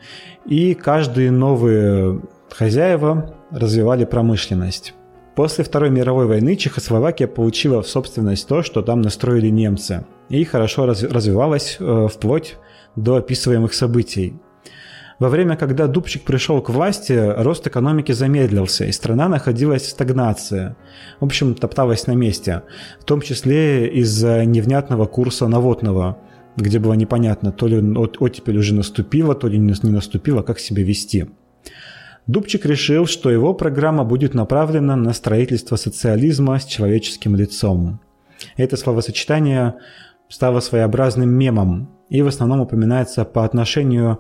и 0.45 0.75
каждые 0.75 1.31
новые 1.31 2.21
хозяева 2.51 3.35
развивали 3.51 4.05
промышленность. 4.05 4.95
После 5.39 5.63
Второй 5.63 5.91
мировой 5.91 6.27
войны 6.27 6.57
Чехословакия 6.57 7.29
получила 7.29 7.81
в 7.81 7.87
собственность 7.87 8.49
то, 8.49 8.65
что 8.65 8.83
там 8.83 9.03
настроили 9.03 9.47
немцы, 9.51 10.05
и 10.29 10.43
хорошо 10.43 10.85
развивалась 10.85 11.77
э, 11.79 12.09
вплоть 12.13 12.57
до 12.97 13.15
описываемых 13.19 13.73
событий. 13.73 14.35
Во 15.21 15.29
время, 15.29 15.55
когда 15.55 15.87
Дубчик 15.87 16.25
пришел 16.25 16.61
к 16.61 16.71
власти, 16.71 17.13
рост 17.13 17.65
экономики 17.69 18.11
замедлился, 18.11 18.87
и 18.87 18.91
страна 18.91 19.29
находилась 19.29 19.83
в 19.83 19.91
стагнации. 19.91 20.75
В 21.21 21.27
общем, 21.27 21.55
топталась 21.55 22.09
на 22.09 22.17
месте, 22.17 22.63
в 22.99 23.05
том 23.05 23.21
числе 23.21 23.87
из-за 23.91 24.45
невнятного 24.45 25.07
курса 25.07 25.47
наводного, 25.47 26.19
где 26.57 26.81
было 26.81 26.95
непонятно, 26.95 27.53
то 27.53 27.69
ли 27.69 27.77
оттепель 27.97 28.59
уже 28.59 28.75
наступила, 28.75 29.37
то 29.37 29.47
ли 29.47 29.57
не 29.57 29.73
наступила, 29.93 30.43
как 30.43 30.59
себя 30.59 30.83
вести. 30.83 31.29
Дубчик 32.29 32.67
решил, 32.67 33.07
что 33.07 33.31
его 33.31 33.55
программа 33.55 34.05
будет 34.05 34.35
направлена 34.35 34.97
на 34.97 35.15
строительство 35.15 35.77
социализма 35.77 36.59
с 36.59 36.67
человеческим 36.67 37.35
лицом. 37.35 38.01
Это 38.59 38.77
словосочетание 38.77 39.77
стало 40.29 40.61
своеобразным 40.61 41.31
мемом 41.31 41.89
и 42.11 42.21
в 42.21 42.27
основном 42.27 42.61
упоминается 42.61 43.25
по 43.25 43.47
отношению 43.47 44.19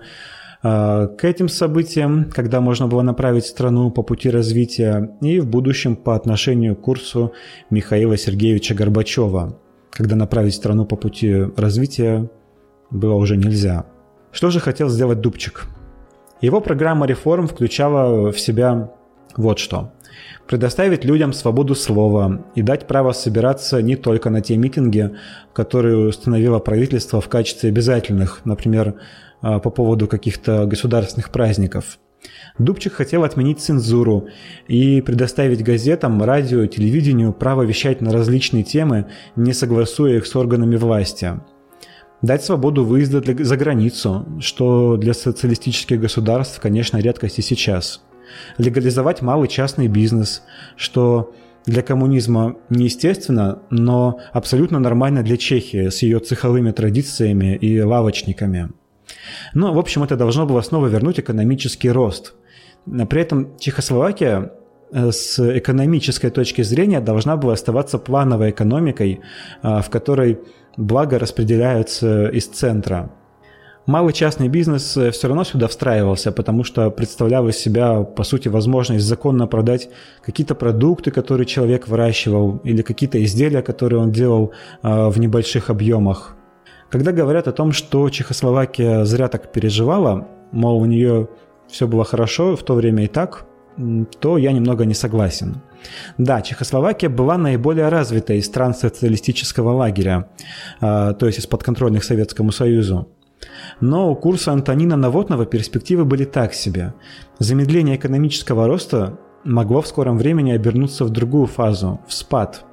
э, 0.63 1.09
к 1.19 1.23
этим 1.23 1.51
событиям, 1.51 2.31
когда 2.35 2.63
можно 2.63 2.87
было 2.87 3.03
направить 3.03 3.45
страну 3.45 3.91
по 3.91 4.03
пути 4.03 4.31
развития, 4.31 5.11
и 5.21 5.39
в 5.39 5.47
будущем 5.47 5.95
по 5.95 6.17
отношению 6.17 6.77
к 6.77 6.81
курсу 6.81 7.35
Михаила 7.69 8.17
Сергеевича 8.17 8.75
Горбачева, 8.75 9.61
когда 9.91 10.17
направить 10.17 10.55
страну 10.55 10.87
по 10.87 10.97
пути 10.97 11.45
развития 11.59 12.31
было 12.91 13.17
уже 13.17 13.37
нельзя. 13.37 13.85
Что 14.33 14.49
же 14.49 14.61
хотел 14.61 14.89
сделать 14.89 15.21
Дубчик? 15.21 15.69
Его 16.41 16.61
программа 16.61 17.07
реформ 17.07 17.49
включала 17.49 18.31
в 18.31 18.39
себя 18.39 18.93
вот 19.37 19.59
что. 19.59 19.93
Предоставить 20.47 21.05
людям 21.05 21.33
свободу 21.33 21.75
слова 21.75 22.45
и 22.55 22.63
дать 22.63 22.87
право 22.87 23.13
собираться 23.13 23.83
не 23.83 23.97
только 23.97 24.31
на 24.31 24.41
те 24.41 24.57
митинги, 24.57 25.11
которые 25.53 26.09
установило 26.09 26.59
правительство 26.59 27.21
в 27.21 27.29
качестве 27.29 27.71
обязательных, 27.71 28.43
например, 28.45 28.95
а, 29.41 29.59
по 29.59 29.71
поводу 29.71 30.07
каких-то 30.09 30.65
государственных 30.67 31.31
праздников. 31.31 31.99
Дубчик 32.59 32.95
хотел 32.95 33.25
отменить 33.25 33.61
цензуру 33.61 34.29
и 34.67 35.01
предоставить 35.03 35.63
газетам, 35.63 36.23
радио, 36.23 36.67
телевидению 36.67 37.33
право 37.33 37.63
вещать 37.63 38.01
на 38.01 38.13
различные 38.13 38.65
темы, 38.65 39.07
не 39.37 39.53
согласуя 39.53 40.17
их 40.17 40.27
с 40.27 40.35
органами 40.35 40.77
власти– 40.77 41.41
Дать 42.21 42.45
свободу 42.45 42.85
выезда 42.85 43.21
для, 43.21 43.45
за 43.45 43.57
границу, 43.57 44.27
что 44.41 44.97
для 44.97 45.15
социалистических 45.15 46.01
государств, 46.01 46.59
конечно, 46.61 46.97
редкость 46.99 47.39
и 47.39 47.43
сейчас. 47.43 48.03
Легализовать 48.59 49.23
малый 49.23 49.49
частный 49.49 49.87
бизнес, 49.87 50.43
что 50.77 51.33
для 51.65 51.83
коммунизма 51.83 52.57
неестественно, 52.71 53.61
но 53.71 54.21
абсолютно 54.33 54.81
нормально 54.81 55.23
для 55.23 55.37
Чехии 55.37 55.91
с 55.91 56.03
ее 56.03 56.19
цеховыми 56.19 56.73
традициями 56.73 57.55
и 57.55 57.81
лавочниками. 57.81 58.71
Но, 59.55 59.73
в 59.73 59.79
общем, 59.79 60.03
это 60.03 60.17
должно 60.17 60.45
было 60.45 60.61
снова 60.63 60.89
вернуть 60.89 61.21
экономический 61.21 61.91
рост. 61.91 62.35
При 62.85 63.21
этом 63.21 63.57
Чехословакия 63.59 64.53
э, 64.91 65.11
с 65.13 65.39
экономической 65.59 66.31
точки 66.31 66.63
зрения 66.63 67.01
должна 67.01 67.37
была 67.37 67.53
оставаться 67.53 67.99
плановой 67.99 68.51
экономикой, 68.51 69.21
э, 69.63 69.81
в 69.83 69.91
которой 69.91 70.39
благо 70.79 71.19
распределяются 71.19 72.29
из 72.29 72.47
центра. 72.47 73.11
Малый 73.87 74.13
частный 74.13 74.49
бизнес 74.49 74.97
э, 74.97 75.11
все 75.11 75.29
равно 75.29 75.45
сюда 75.45 75.67
встраивался, 75.67 76.31
потому 76.31 76.63
что 76.63 76.91
представлял 76.91 77.49
из 77.49 77.57
себя, 77.57 78.03
по 78.03 78.23
сути, 78.23 78.49
возможность 78.49 79.05
законно 79.05 79.47
продать 79.47 79.89
какие-то 80.23 80.55
продукты, 80.55 81.11
которые 81.11 81.47
человек 81.47 81.89
выращивал, 81.89 82.59
или 82.65 82.83
какие-то 82.83 83.23
изделия, 83.25 83.63
которые 83.63 84.01
он 84.01 84.13
делал 84.13 84.53
э, 84.83 85.09
в 85.09 85.19
небольших 85.19 85.71
объемах. 85.71 86.37
Когда 86.91 87.13
говорят 87.13 87.49
о 87.49 87.53
том, 87.53 87.73
что 87.73 88.09
Чехословакия 88.11 89.05
зря 89.05 89.29
так 89.29 89.53
переживала, 89.53 90.29
мол, 90.53 90.81
у 90.81 90.85
нее 90.85 91.29
все 91.67 91.89
было 91.89 92.05
хорошо 92.05 92.57
в 92.57 92.63
то 92.63 92.75
время 92.75 93.05
и 93.05 93.09
так, 93.09 93.47
то 94.21 94.39
я 94.39 94.53
немного 94.53 94.85
не 94.85 94.95
согласен. 94.95 95.63
Да, 96.19 96.43
Чехословакия 96.43 97.09
была 97.09 97.39
наиболее 97.39 97.89
развитой 97.89 98.39
из 98.39 98.47
стран 98.47 98.75
социалистического 98.75 99.71
лагеря, 99.71 100.29
а, 100.81 101.15
то 101.15 101.27
есть 101.27 101.39
из 101.39 101.47
подконтрольных 101.47 102.05
Советскому 102.05 102.53
Союзу. 102.53 103.09
Но 103.81 104.11
у 104.11 104.17
курса 104.17 104.53
Антонина 104.53 104.97
Новотного 104.97 105.47
перспективы 105.47 106.05
были 106.05 106.25
так 106.25 106.55
себе. 106.55 106.95
Замедление 107.39 107.97
экономического 107.97 108.67
роста 108.67 109.19
могло 109.45 109.81
в 109.81 109.87
скором 109.87 110.19
времени 110.19 110.51
обернуться 110.51 111.05
в 111.05 111.11
другую 111.11 111.47
фазу, 111.47 112.01
в 112.09 112.13
спад. 112.13 112.65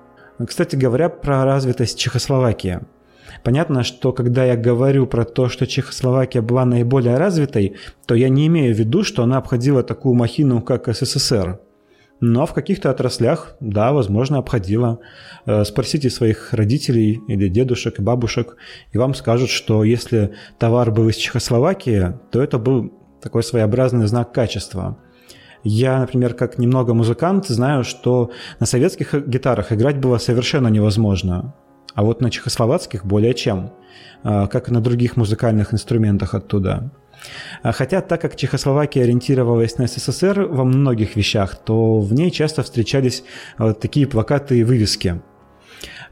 Кстати 0.45 0.75
говоря, 0.75 1.09
про 1.09 1.45
развитость 1.45 1.99
Чехословакии– 1.99 2.79
Понятно, 3.43 3.83
что 3.83 4.11
когда 4.11 4.45
я 4.45 4.55
говорю 4.55 5.07
про 5.07 5.25
то, 5.25 5.49
что 5.49 5.67
Чехословакия 5.67 6.41
была 6.41 6.65
наиболее 6.65 7.17
развитой, 7.17 7.75
то 8.05 8.15
я 8.15 8.29
не 8.29 8.47
имею 8.47 8.73
в 8.73 8.79
виду, 8.79 9.03
что 9.03 9.23
она 9.23 9.37
обходила 9.37 9.83
такую 9.83 10.15
махину, 10.15 10.61
как 10.61 10.87
СССР. 10.87 11.59
Но 12.21 12.45
в 12.45 12.53
каких-то 12.53 12.89
отраслях, 12.89 13.57
да, 13.59 13.91
возможно, 13.91 14.37
обходила. 14.37 14.99
Э, 15.45 15.65
спросите 15.65 16.09
своих 16.09 16.53
родителей 16.53 17.21
или 17.27 17.49
дедушек 17.49 17.99
и 17.99 18.01
бабушек, 18.01 18.55
и 18.93 18.97
вам 18.97 19.13
скажут, 19.13 19.49
что 19.49 19.83
если 19.83 20.33
товар 20.57 20.91
был 20.91 21.09
из 21.09 21.17
Чехословакии, 21.17 22.13
то 22.31 22.41
это 22.41 22.57
был 22.57 22.93
такой 23.21 23.43
своеобразный 23.43 24.07
знак 24.07 24.31
качества. 24.31 24.97
Я, 25.63 25.99
например, 25.99 26.35
как 26.35 26.57
немного 26.57 26.93
музыкант, 26.93 27.47
знаю, 27.47 27.83
что 27.83 28.31
на 28.59 28.65
советских 28.65 29.13
гитарах 29.27 29.73
играть 29.73 29.97
было 29.99 30.17
совершенно 30.17 30.69
невозможно 30.69 31.53
а 31.95 32.03
вот 32.03 32.21
на 32.21 32.29
чехословацких 32.29 33.05
более 33.05 33.33
чем, 33.33 33.71
а, 34.23 34.47
как 34.47 34.69
и 34.69 34.71
на 34.71 34.81
других 34.81 35.17
музыкальных 35.17 35.73
инструментах 35.73 36.33
оттуда. 36.33 36.91
А 37.63 37.71
хотя, 37.71 38.01
так 38.01 38.21
как 38.21 38.35
Чехословакия 38.35 39.03
ориентировалась 39.03 39.77
на 39.77 39.87
СССР 39.87 40.41
во 40.41 40.63
многих 40.63 41.15
вещах, 41.15 41.55
то 41.55 41.99
в 41.99 42.13
ней 42.13 42.29
часто 42.29 42.61
встречались 42.61 43.23
вот 43.57 43.79
такие 43.79 44.05
плакаты 44.05 44.59
и 44.59 44.63
вывески– 44.63 45.21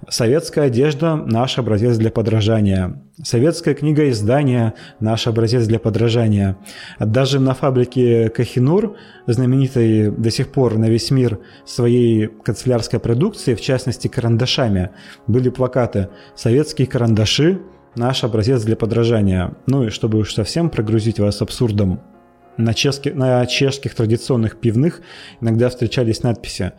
Советская 0.09 0.65
одежда– 0.65 1.15
наш 1.25 1.57
образец 1.57 1.97
для 1.97 2.11
подражания. 2.11 3.01
Советская 3.21 3.73
книга 3.73 4.09
издания– 4.09 4.73
наш 4.99 5.27
образец 5.27 5.65
для 5.65 5.79
подражания. 5.79 6.57
Даже 6.99 7.39
на 7.39 7.53
фабрике 7.53 8.29
Кахинур, 8.29 8.95
знаменитой 9.27 10.11
до 10.11 10.31
сих 10.31 10.51
пор 10.51 10.77
на 10.77 10.89
весь 10.89 11.11
мир 11.11 11.39
своей 11.65 12.27
канцелярской 12.27 12.99
продукции, 12.99 13.55
в 13.55 13.61
частности 13.61 14.07
карандашами, 14.07 14.89
были 15.27 15.49
плакаты 15.49 16.09
«Советские 16.35 16.87
карандаши– 16.87 17.61
наш 17.95 18.23
образец 18.23 18.63
для 18.63 18.75
подражания». 18.75 19.55
Ну 19.67 19.85
и 19.85 19.89
чтобы 19.89 20.17
уж 20.17 20.33
совсем 20.33 20.69
прогрузить 20.69 21.19
вас 21.19 21.41
абсурдом, 21.41 22.01
на, 22.57 22.73
чешских, 22.73 23.15
на 23.15 23.45
чешских 23.45 23.95
традиционных 23.95 24.59
пивных 24.59 25.01
иногда 25.41 25.69
встречались 25.69 26.21
надписи 26.21 26.73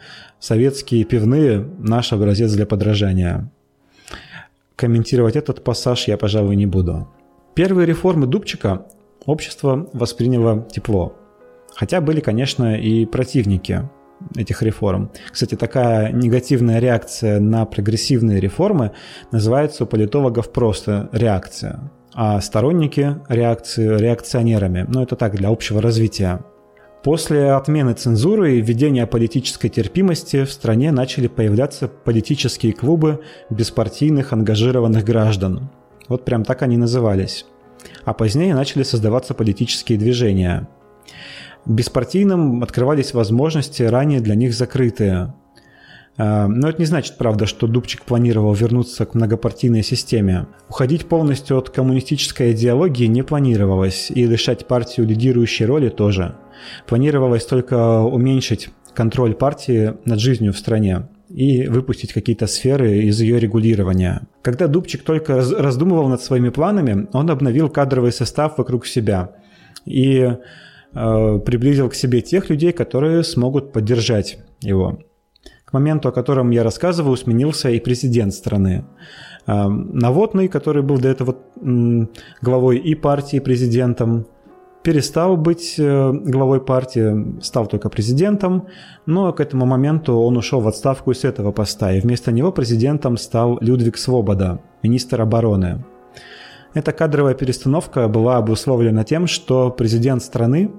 «Советские 0.44 1.04
пивные– 1.04 1.66
наш 1.78 2.12
образец 2.12 2.52
для 2.52 2.66
подражания». 2.66 3.50
Комментировать 4.76 5.36
этот 5.36 5.64
пассаж 5.64 6.06
я, 6.06 6.18
пожалуй, 6.18 6.54
не 6.54 6.66
буду. 6.66 7.08
Первые 7.54 7.86
реформы 7.86 8.26
Дубчика 8.26 8.84
общество 9.24 9.88
восприняло 9.94 10.68
тепло. 10.70 11.16
Хотя 11.74 12.02
были, 12.02 12.20
конечно, 12.20 12.78
и 12.78 13.06
противники 13.06 13.88
этих 14.36 14.60
реформ. 14.60 15.10
Кстати, 15.32 15.54
такая 15.54 16.12
негативная 16.12 16.78
реакция 16.78 17.40
на 17.40 17.64
прогрессивные 17.64 18.38
реформы 18.38 18.90
называется 19.32 19.84
у 19.84 19.86
политологов 19.86 20.52
просто 20.52 21.08
реакция 21.12 21.90
а 22.14 22.40
сторонники 22.40 23.16
реакции 23.28 23.98
реакционерами. 23.98 24.84
Но 24.88 25.02
это 25.02 25.16
так, 25.16 25.34
для 25.34 25.48
общего 25.48 25.82
развития. 25.82 26.44
После 27.04 27.52
отмены 27.52 27.92
цензуры 27.92 28.56
и 28.56 28.62
введения 28.62 29.06
политической 29.06 29.68
терпимости 29.68 30.44
в 30.44 30.50
стране 30.50 30.90
начали 30.90 31.26
появляться 31.26 31.86
политические 31.86 32.72
клубы 32.72 33.20
беспартийных 33.50 34.32
ангажированных 34.32 35.04
граждан. 35.04 35.68
Вот 36.08 36.24
прям 36.24 36.44
так 36.44 36.62
они 36.62 36.78
назывались. 36.78 37.44
А 38.06 38.14
позднее 38.14 38.54
начали 38.54 38.84
создаваться 38.84 39.34
политические 39.34 39.98
движения. 39.98 40.66
Беспартийным 41.66 42.62
открывались 42.62 43.12
возможности, 43.12 43.82
ранее 43.82 44.20
для 44.20 44.34
них 44.34 44.54
закрытые. 44.54 45.34
А, 46.16 46.46
но 46.46 46.68
это 46.68 46.78
не 46.78 46.86
значит, 46.86 47.16
правда, 47.18 47.46
что 47.46 47.66
Дубчик 47.66 48.02
планировал 48.02 48.54
вернуться 48.54 49.04
к 49.06 49.14
многопартийной 49.14 49.82
системе. 49.82 50.46
Уходить 50.68 51.06
полностью 51.06 51.58
от 51.58 51.70
коммунистической 51.70 52.52
идеологии 52.52 53.06
не 53.06 53.22
планировалось, 53.22 54.10
и 54.10 54.24
лишать 54.26 54.66
партию 54.66 55.06
лидирующей 55.06 55.66
роли 55.66 55.88
тоже. 55.88 56.36
Планировалось 56.86 57.44
только 57.44 58.00
уменьшить 58.00 58.70
контроль 58.94 59.34
партии 59.34 59.94
над 60.04 60.20
жизнью 60.20 60.52
в 60.52 60.58
стране 60.58 61.08
и 61.28 61.66
выпустить 61.66 62.12
какие-то 62.12 62.46
сферы 62.46 62.98
из 62.98 63.20
ее 63.20 63.40
регулирования. 63.40 64.22
Когда 64.42 64.68
Дубчик 64.68 65.02
только 65.02 65.42
раздумывал 65.58 66.08
над 66.08 66.22
своими 66.22 66.50
планами, 66.50 67.08
он 67.12 67.28
обновил 67.28 67.68
кадровый 67.68 68.12
состав 68.12 68.56
вокруг 68.56 68.86
себя 68.86 69.32
и 69.84 70.20
э, 70.20 71.38
приблизил 71.44 71.88
к 71.88 71.94
себе 71.94 72.20
тех 72.20 72.50
людей, 72.50 72.70
которые 72.70 73.24
смогут 73.24 73.72
поддержать 73.72 74.38
его 74.60 75.00
моменту, 75.74 76.08
о 76.08 76.12
котором 76.12 76.50
я 76.50 76.62
рассказываю, 76.62 77.16
сменился 77.16 77.68
и 77.70 77.80
президент 77.80 78.32
страны. 78.32 78.84
Наводный, 79.46 80.48
который 80.48 80.82
был 80.82 80.98
до 80.98 81.08
этого 81.08 81.36
главой 82.40 82.78
и 82.78 82.94
партии, 82.94 83.36
и 83.36 83.40
президентом, 83.40 84.26
перестал 84.84 85.36
быть 85.38 85.76
э, 85.78 86.12
главой 86.12 86.60
партии, 86.60 87.40
стал 87.40 87.66
только 87.66 87.88
президентом, 87.88 88.66
но 89.06 89.32
к 89.32 89.40
этому 89.40 89.64
моменту 89.64 90.12
он 90.12 90.36
ушел 90.36 90.60
в 90.60 90.68
отставку 90.68 91.14
с 91.14 91.24
этого 91.24 91.52
поста, 91.52 91.92
и 91.92 92.00
вместо 92.00 92.32
него 92.32 92.52
президентом 92.52 93.16
стал 93.16 93.58
Людвиг 93.62 93.96
Свобода, 93.96 94.60
министр 94.82 95.22
обороны. 95.22 95.84
Эта 96.74 96.92
кадровая 96.92 97.34
перестановка 97.34 98.08
была 98.08 98.36
обусловлена 98.36 99.04
тем, 99.04 99.26
что 99.26 99.70
президент 99.70 100.22
страны 100.22 100.70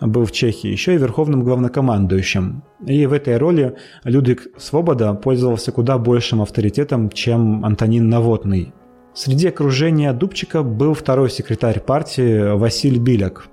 был 0.00 0.24
в 0.24 0.32
Чехии 0.32 0.68
еще 0.68 0.94
и 0.94 0.98
верховным 0.98 1.44
главнокомандующим. 1.44 2.62
И 2.86 3.06
в 3.06 3.12
этой 3.12 3.36
роли 3.36 3.76
Людвиг 4.04 4.48
Свобода 4.56 5.14
пользовался 5.14 5.72
куда 5.72 5.98
большим 5.98 6.40
авторитетом, 6.42 7.10
чем 7.10 7.64
Антонин 7.64 8.08
Новотный. 8.08 8.72
Среди 9.12 9.48
окружения 9.48 10.12
Дубчика 10.12 10.62
был 10.62 10.94
второй 10.94 11.30
секретарь 11.30 11.80
партии 11.80 12.56
Василь 12.56 12.98
Биляк. 12.98 13.48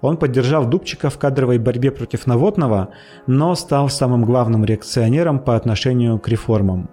Он 0.00 0.16
поддержал 0.16 0.66
Дубчика 0.66 1.10
в 1.10 1.18
кадровой 1.18 1.58
борьбе 1.58 1.90
против 1.90 2.26
Новотного, 2.26 2.90
но 3.26 3.54
стал 3.54 3.88
самым 3.88 4.24
главным 4.24 4.64
реакционером 4.64 5.38
по 5.38 5.56
отношению 5.56 6.18
к 6.18 6.28
реформам. 6.28 6.90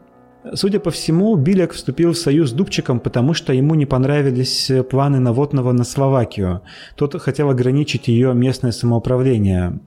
Судя 0.53 0.79
по 0.79 0.91
всему, 0.91 1.36
Биляк 1.36 1.71
вступил 1.71 2.12
в 2.12 2.17
союз 2.17 2.49
с 2.49 2.53
Дубчиком, 2.53 2.99
потому 2.99 3.34
что 3.34 3.53
ему 3.53 3.75
не 3.75 3.86
понравились 3.86 4.69
планы 4.89 5.19
Новотного 5.19 5.71
на 5.71 5.86
Словакию. 5.86 6.62
Тот 6.95 7.19
хотел 7.21 7.49
ограничить 7.49 8.10
ее 8.10 8.34
местное 8.34 8.71
самоуправление. 8.71 9.79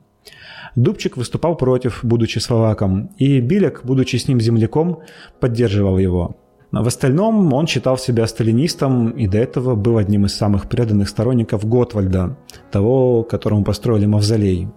Дубчик 0.74 1.16
выступал 1.16 1.56
против, 1.56 2.00
будучи 2.02 2.38
словаком, 2.38 3.10
и 3.18 3.40
Биляк, 3.40 3.82
будучи 3.84 4.16
с 4.16 4.28
ним 4.28 4.40
земляком, 4.40 5.00
поддерживал 5.40 5.98
его. 5.98 6.36
В 6.72 6.86
остальном 6.86 7.52
он 7.52 7.66
считал 7.66 7.96
себя 7.96 8.26
сталинистом 8.26 9.10
и 9.10 9.26
до 9.28 9.38
этого 9.38 9.74
был 9.74 9.98
одним 9.98 10.26
из 10.26 10.34
самых 10.34 10.68
преданных 10.68 11.08
сторонников 11.08 11.66
Готвальда, 11.66 12.36
того, 12.70 13.22
которому 13.22 13.64
построили 13.64 14.06
мавзолей. 14.06 14.68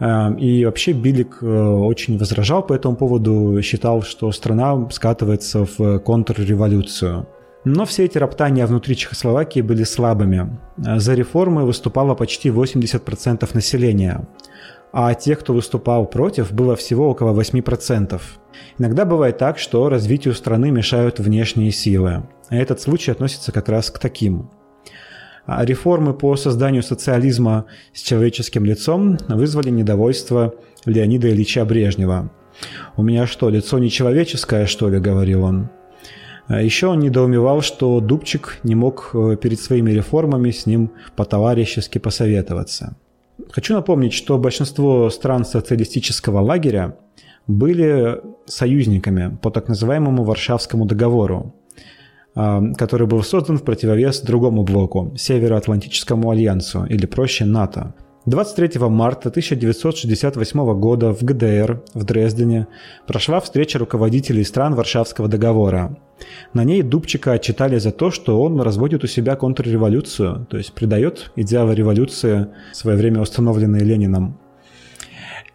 Э, 0.00 0.34
и 0.38 0.64
вообще 0.64 0.92
Билик 0.92 1.38
э, 1.42 1.46
очень 1.46 2.18
возражал 2.18 2.62
по 2.62 2.74
этому 2.74 2.96
поводу, 2.96 3.60
считал, 3.62 4.02
что 4.02 4.32
страна 4.32 4.88
скатывается 4.90 5.66
в 5.66 5.98
контрреволюцию. 6.00 7.26
Но 7.64 7.84
все 7.84 8.04
эти 8.04 8.16
роптания 8.16 8.64
внутри 8.66 8.94
Чехословакии 8.94 9.60
были 9.60 9.84
слабыми. 9.84 10.58
Э, 10.78 10.98
за 10.98 11.14
реформы 11.14 11.64
выступало 11.64 12.14
почти 12.14 12.48
80% 12.48 13.48
населения, 13.54 14.28
а 14.92 15.14
тех, 15.14 15.40
кто 15.40 15.52
выступал 15.52 16.06
против, 16.06 16.52
было 16.52 16.76
всего 16.76 17.10
около 17.10 17.38
8%. 17.38 18.20
Иногда 18.78 19.04
бывает 19.04 19.38
так, 19.38 19.58
что 19.58 19.88
развитию 19.88 20.34
страны 20.34 20.70
мешают 20.70 21.18
внешние 21.18 21.70
силы. 21.70 22.22
Этот 22.50 22.80
случай 22.80 23.10
относится 23.10 23.52
как 23.52 23.68
раз 23.68 23.90
к 23.90 23.98
таким. 23.98 24.50
А 25.46 25.64
реформы 25.64 26.12
по 26.12 26.36
созданию 26.36 26.82
социализма 26.82 27.66
с 27.92 28.02
человеческим 28.02 28.64
лицом 28.64 29.16
вызвали 29.28 29.70
недовольство 29.70 30.54
Леонида 30.84 31.30
Ильича 31.30 31.64
Брежнева. 31.64 32.30
«У 32.96 33.02
меня 33.02 33.26
что, 33.26 33.48
лицо 33.48 33.78
нечеловеческое, 33.78 34.66
что 34.66 34.88
ли?»– 34.88 34.98
говорил 35.00 35.44
он. 35.44 35.68
А 36.48 36.62
Еще 36.62 36.86
он 36.86 37.00
недоумевал, 37.00 37.60
что 37.60 38.00
Дубчик 38.00 38.58
не 38.62 38.74
мог 38.74 39.10
э, 39.14 39.36
перед 39.40 39.60
своими 39.60 39.90
реформами 39.90 40.50
с 40.50 40.64
ним 40.64 40.92
по-товарищески 41.16 41.98
посоветоваться. 41.98 42.96
Хочу 43.50 43.74
напомнить, 43.74 44.12
что 44.12 44.38
большинство 44.38 45.10
стран 45.10 45.44
социалистического 45.44 46.40
лагеря 46.40 46.96
были 47.46 48.20
союзниками 48.46 49.36
по 49.42 49.50
так 49.50 49.68
называемому 49.68 50.24
Варшавскому 50.24 50.84
договору, 50.86 51.54
который 52.36 53.06
был 53.06 53.22
создан 53.22 53.56
в 53.56 53.62
противовес 53.62 54.20
другому 54.20 54.62
блоку– 54.62 55.12
Североатлантическому 55.16 56.30
альянсу, 56.30 56.84
или 56.84 57.06
проще 57.06 57.46
НАТО. 57.46 57.94
23 58.26 58.80
марта 58.88 59.28
1968 59.28 60.80
года 60.80 61.14
в 61.14 61.22
ГДР, 61.22 61.82
в 61.94 62.04
Дрездене, 62.04 62.66
прошла 63.06 63.40
встреча 63.40 63.78
руководителей 63.78 64.42
стран 64.44 64.74
Варшавского 64.74 65.28
договора. 65.28 65.96
На 66.52 66.64
ней 66.64 66.82
Дубчика 66.82 67.32
отчитали 67.32 67.78
за 67.78 67.92
то, 67.92 68.10
что 68.10 68.42
он 68.42 68.60
разводит 68.60 69.04
у 69.04 69.06
себя 69.06 69.36
контрреволюцию, 69.36 70.46
то 70.50 70.58
есть 70.58 70.72
придает 70.72 71.30
идеалы 71.36 71.74
революции, 71.74 72.48
в 72.72 72.76
свое 72.76 72.98
время 72.98 73.20
установленные 73.20 73.84
Лениным. 73.84 74.38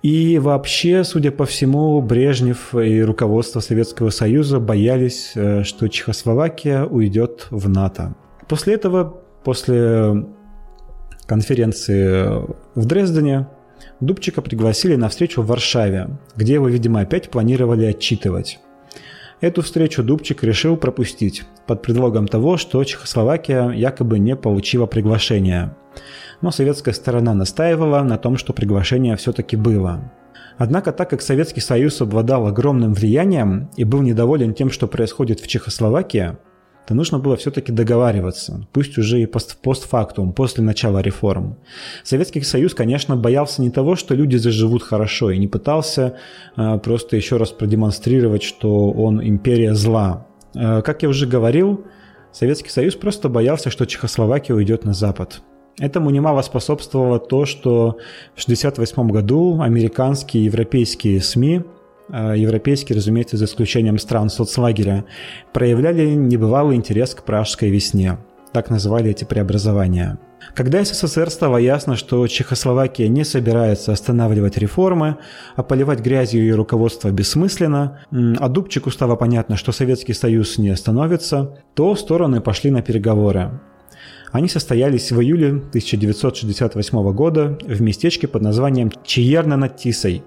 И 0.01 0.39
вообще, 0.39 1.03
судя 1.03 1.31
по 1.31 1.45
всему, 1.45 2.01
Брежнев 2.01 2.73
и 2.73 3.01
руководство 3.03 3.59
Советского 3.59 4.09
Союза 4.09 4.59
боялись, 4.59 5.33
э, 5.35 5.63
что 5.63 5.87
Чехословакия 5.87 6.85
уйдет 6.85 7.47
в 7.51 7.69
НАТО. 7.69 8.15
После 8.47 8.73
этого, 8.73 9.21
после 9.43 10.25
конференции 11.27 12.45
в 12.73 12.85
Дрездене, 12.85 13.47
Дубчика 13.99 14.41
пригласили 14.41 14.95
на 14.95 15.09
встречу 15.09 15.43
в 15.43 15.47
Варшаве, 15.47 16.09
где 16.35 16.55
его, 16.55 16.67
видимо, 16.67 17.01
опять 17.01 17.29
планировали 17.29 17.85
отчитывать. 17.85 18.59
Эту 19.39 19.61
встречу 19.61 20.03
Дубчик 20.03 20.43
решил 20.43 20.77
пропустить 20.77 21.43
под 21.67 21.83
предлогом 21.83 22.27
того, 22.27 22.57
что 22.57 22.83
Чехословакия 22.83 23.69
якобы 23.69 24.17
не 24.17 24.35
получила 24.35 24.87
приглашения 24.87 25.75
но 26.41 26.51
советская 26.51 26.93
сторона 26.93 27.33
настаивала 27.33 28.01
на 28.01 28.17
том, 28.17 28.37
что 28.37 28.53
приглашение 28.53 29.15
все-таки 29.15 29.55
было. 29.55 30.11
Однако, 30.57 30.91
так 30.91 31.09
как 31.09 31.21
Советский 31.21 31.61
Союз 31.61 32.01
обладал 32.01 32.47
огромным 32.47 32.93
влиянием 32.93 33.69
и 33.77 33.83
был 33.83 34.01
недоволен 34.01 34.53
тем, 34.53 34.69
что 34.69 34.87
происходит 34.87 35.39
в 35.39 35.47
Чехословакии, 35.47 36.37
то 36.87 36.95
нужно 36.95 37.19
было 37.19 37.37
все-таки 37.37 37.71
договариваться, 37.71 38.67
пусть 38.73 38.97
уже 38.97 39.21
и 39.21 39.25
пост 39.25 39.57
постфактум, 39.61 40.33
после 40.33 40.63
начала 40.63 40.99
реформ. 40.99 41.57
Советский 42.03 42.41
Союз, 42.41 42.73
конечно, 42.73 43.15
боялся 43.15 43.61
не 43.61 43.69
того, 43.69 43.95
что 43.95 44.15
люди 44.15 44.35
заживут 44.37 44.83
хорошо, 44.83 45.31
и 45.31 45.37
не 45.37 45.47
пытался 45.47 46.17
э, 46.57 46.79
просто 46.79 47.15
еще 47.15 47.37
раз 47.37 47.51
продемонстрировать, 47.51 48.43
что 48.43 48.91
он 48.91 49.23
империя 49.23 49.73
зла. 49.73 50.27
Э, 50.53 50.81
как 50.81 51.03
я 51.03 51.09
уже 51.09 51.27
говорил, 51.27 51.85
Советский 52.33 52.69
Союз 52.69 52.95
просто 52.95 53.29
боялся, 53.29 53.69
что 53.69 53.85
Чехословакия 53.85 54.55
уйдет 54.55 54.83
на 54.83 54.93
Запад. 54.93 55.41
Этому 55.79 56.09
немало 56.09 56.41
способствовало 56.41 57.19
то, 57.19 57.45
что 57.45 57.97
в 58.35 58.43
1968 58.43 59.09
году 59.09 59.61
американские 59.61 60.43
и 60.43 60.45
европейские 60.45 61.21
СМИ, 61.21 61.63
а, 62.09 62.33
европейские, 62.33 62.97
разумеется, 62.97 63.37
за 63.37 63.45
исключением 63.45 63.97
стран 63.97 64.29
соцлагеря, 64.29 65.05
проявляли 65.53 66.11
небывалый 66.11 66.75
интерес 66.75 67.15
к 67.15 67.23
пражской 67.23 67.69
весне. 67.69 68.17
Так 68.51 68.69
называли 68.69 69.11
эти 69.11 69.23
преобразования. 69.23 70.19
Когда 70.55 70.83
СССР 70.83 71.29
стало 71.29 71.57
ясно, 71.57 71.95
что 71.95 72.27
Чехословакия 72.27 73.07
не 73.07 73.23
собирается 73.23 73.93
останавливать 73.93 74.57
реформы, 74.57 75.17
а 75.55 75.63
поливать 75.63 75.99
грязью 75.99 76.41
ее 76.41 76.55
руководство 76.55 77.09
бессмысленно, 77.11 77.99
а 78.11 78.49
Дубчику 78.49 78.91
стало 78.91 79.15
понятно, 79.15 79.55
что 79.55 79.71
Советский 79.71 80.13
Союз 80.13 80.57
не 80.57 80.69
остановится, 80.69 81.57
то 81.75 81.95
стороны 81.95 82.41
пошли 82.41 82.71
на 82.71 82.81
переговоры. 82.81 83.61
Они 84.31 84.47
состоялись 84.47 85.11
в 85.11 85.19
июле 85.21 85.49
1968 85.49 87.13
года 87.13 87.57
в 87.65 87.81
местечке 87.81 88.27
под 88.27 88.41
названием 88.41 88.89
Чиерна 89.03 89.57
над 89.57 89.75
Тисой, 89.75 90.23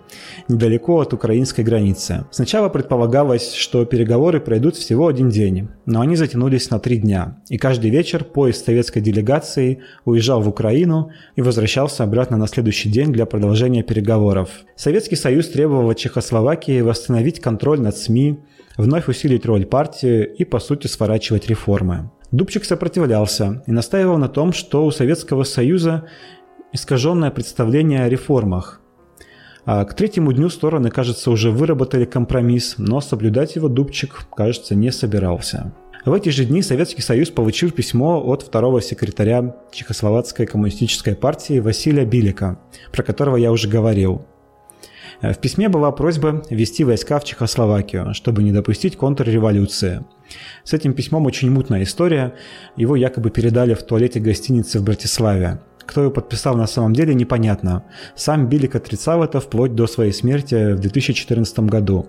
недалеко 0.49 1.01
от 1.01 1.15
украинской 1.15 1.63
границы. 1.63 2.27
Сначала 2.31 2.69
предполагалось, 2.69 3.55
что 3.55 3.87
переговоры 3.87 4.41
пройдут 4.41 4.77
всего 4.77 5.09
один 5.09 5.31
день, 5.31 5.69
но 5.87 6.03
они 6.03 6.17
затянулись 6.17 6.71
на 6.71 6.79
три 6.79 6.99
дня, 6.99 7.41
и 7.49 7.57
каждый 7.57 7.91
вечер 7.91 8.25
поезд 8.25 8.67
советской 8.67 9.01
делегации 9.01 9.81
уезжал 10.05 10.43
в 10.43 10.49
Украину 10.49 11.11
и 11.37 11.43
возвращался 11.43 12.05
обратно 12.05 12.37
на 12.37 12.47
следующий 12.47 12.91
день 12.91 13.11
для 13.11 13.25
продолжения 13.25 13.83
переговоров. 13.83 14.51
Советский 14.77 15.17
Союз 15.17 15.49
требовал 15.49 15.89
от 15.89 15.97
Чехословакии 15.97 16.83
восстановить 16.83 17.41
контроль 17.41 17.81
над 17.81 17.97
СМИ, 17.97 18.39
вновь 18.77 19.09
усилить 19.09 19.47
роль 19.47 19.65
партии 19.65 20.25
и, 20.25 20.45
по 20.45 20.59
сути, 20.59 20.89
сворачивать 20.89 21.49
реформы. 21.49 22.11
Дубчик 22.31 22.65
сопротивлялся 22.65 23.63
и 23.67 23.73
настаивал 23.73 24.19
на 24.19 24.29
том, 24.29 24.53
что 24.53 24.85
у 24.85 24.91
Советского 24.91 25.45
Союза 25.45 26.09
искаженное 26.73 27.31
представление 27.31 28.05
о 28.05 28.09
реформах. 28.09 28.81
А 29.67 29.85
к 29.85 29.95
третьему 29.95 30.33
дню 30.33 30.51
стороны, 30.51 30.91
кажется, 30.91 31.31
уже 31.31 31.51
выработали 31.51 32.05
компромисс, 32.05 32.75
но 32.77 33.01
соблюдать 33.01 33.57
его 33.57 33.69
Дубчик, 33.69 34.27
кажется, 34.37 34.75
не 34.75 34.91
собирался. 34.91 35.73
В 36.05 36.13
эти 36.13 36.29
же 36.29 36.45
дни 36.45 36.61
Советский 36.61 37.01
Союз 37.01 37.31
получил 37.31 37.71
письмо 37.71 38.23
от 38.23 38.43
второго 38.43 38.83
секретаря 38.83 39.57
Чехословацкой 39.73 40.47
коммунистической 40.47 41.17
партии 41.17 41.61
Василия 41.61 42.05
Билика, 42.05 42.59
про 42.93 43.03
которого 43.03 43.37
я 43.37 43.51
уже 43.51 43.69
говорил. 43.69 44.27
Э, 45.25 45.33
в 45.33 45.39
письме 45.39 45.69
была 45.69 45.91
просьба 45.91 46.43
ввести 46.51 46.85
войска 46.85 47.19
в 47.19 47.25
Чехословакию, 47.25 48.13
чтобы 48.15 48.43
не 48.43 48.53
допустить 48.53 48.97
контрреволюции. 48.97 50.05
С 50.65 50.73
этим 50.73 50.93
письмом 50.93 51.27
очень 51.27 51.51
мутная 51.51 51.83
история. 51.83 52.35
Его 52.77 52.97
якобы 52.97 53.31
передали 53.31 53.75
в 53.75 53.83
туалете 53.83 54.21
гостиницы 54.21 54.81
в 54.81 54.85
Братиславе. 54.85 55.61
Кто 55.87 56.03
его 56.03 56.11
подписал 56.11 56.57
на 56.57 56.67
самом 56.67 56.95
деле, 56.95 57.15
непонятно. 57.15 57.85
Сам 58.17 58.49
Билик 58.49 58.75
отрицал 58.75 59.23
это 59.23 59.41
вплоть 59.41 59.75
до 59.75 59.87
своей 59.87 60.13
смерти 60.13 60.73
в 60.73 60.81
2014 60.81 61.59
году. 61.61 62.07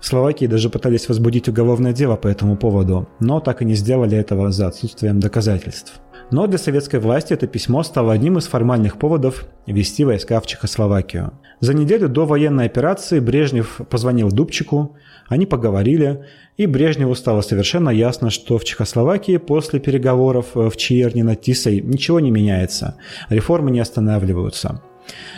В 0.00 0.06
Словакии 0.06 0.46
даже 0.46 0.70
пытались 0.70 1.08
возбудить 1.08 1.48
уголовное 1.48 1.92
дело 1.92 2.16
по 2.16 2.28
этому 2.28 2.56
поводу, 2.56 3.08
но 3.20 3.40
так 3.40 3.62
и 3.62 3.64
не 3.64 3.74
сделали 3.74 4.16
этого 4.16 4.52
за 4.52 4.68
отсутствием 4.68 5.20
доказательств. 5.20 6.00
Но 6.30 6.48
для 6.48 6.58
советской 6.58 6.98
власти 6.98 7.32
это 7.32 7.46
письмо 7.46 7.84
стало 7.84 8.12
одним 8.12 8.36
из 8.38 8.48
формальных 8.48 8.98
поводов 8.98 9.46
ввести 9.66 10.04
войска 10.04 10.40
в 10.40 10.46
Чехословакию. 10.46 11.32
За 11.60 11.72
неделю 11.72 12.08
до 12.08 12.26
военной 12.26 12.66
операции 12.66 13.20
Брежнев 13.20 13.80
позвонил 13.88 14.30
Дубчику, 14.30 14.96
они 15.28 15.46
поговорили, 15.46 16.24
и 16.56 16.66
Брежневу 16.66 17.14
стало 17.14 17.42
совершенно 17.42 17.90
ясно, 17.90 18.30
что 18.30 18.58
в 18.58 18.64
Чехословакии 18.64 19.36
после 19.36 19.78
переговоров 19.78 20.48
в 20.54 20.76
Чиерне 20.76 21.22
над 21.22 21.42
Тисой 21.42 21.80
ничего 21.80 22.18
не 22.18 22.30
меняется, 22.30 22.96
реформы 23.28 23.70
не 23.70 23.80
останавливаются. 23.80 24.82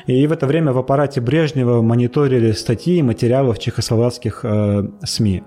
И 0.06 0.26
в 0.26 0.32
это 0.32 0.46
время 0.46 0.72
в 0.72 0.78
аппарате 0.78 1.20
Брежнева 1.20 1.82
мониторили 1.82 2.52
статьи 2.52 2.98
и 2.98 3.02
материалы 3.02 3.54
в 3.54 3.58
чехословацких 3.58 4.40
э, 4.42 4.88
СМИ. 5.04 5.42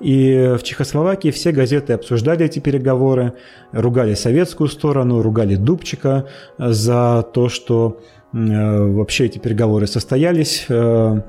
И 0.00 0.54
в 0.58 0.62
Чехословакии 0.62 1.30
все 1.30 1.52
газеты 1.52 1.92
обсуждали 1.92 2.44
эти 2.44 2.58
переговоры, 2.58 3.34
ругали 3.72 4.14
советскую 4.14 4.68
сторону, 4.68 5.22
ругали 5.22 5.54
Дубчика 5.54 6.26
за 6.58 7.24
то, 7.32 7.48
что 7.48 8.00
э, 8.32 8.36
вообще 8.36 9.26
эти 9.26 9.38
переговоры 9.38 9.86
состоялись. 9.86 10.66
Э, 10.68 11.20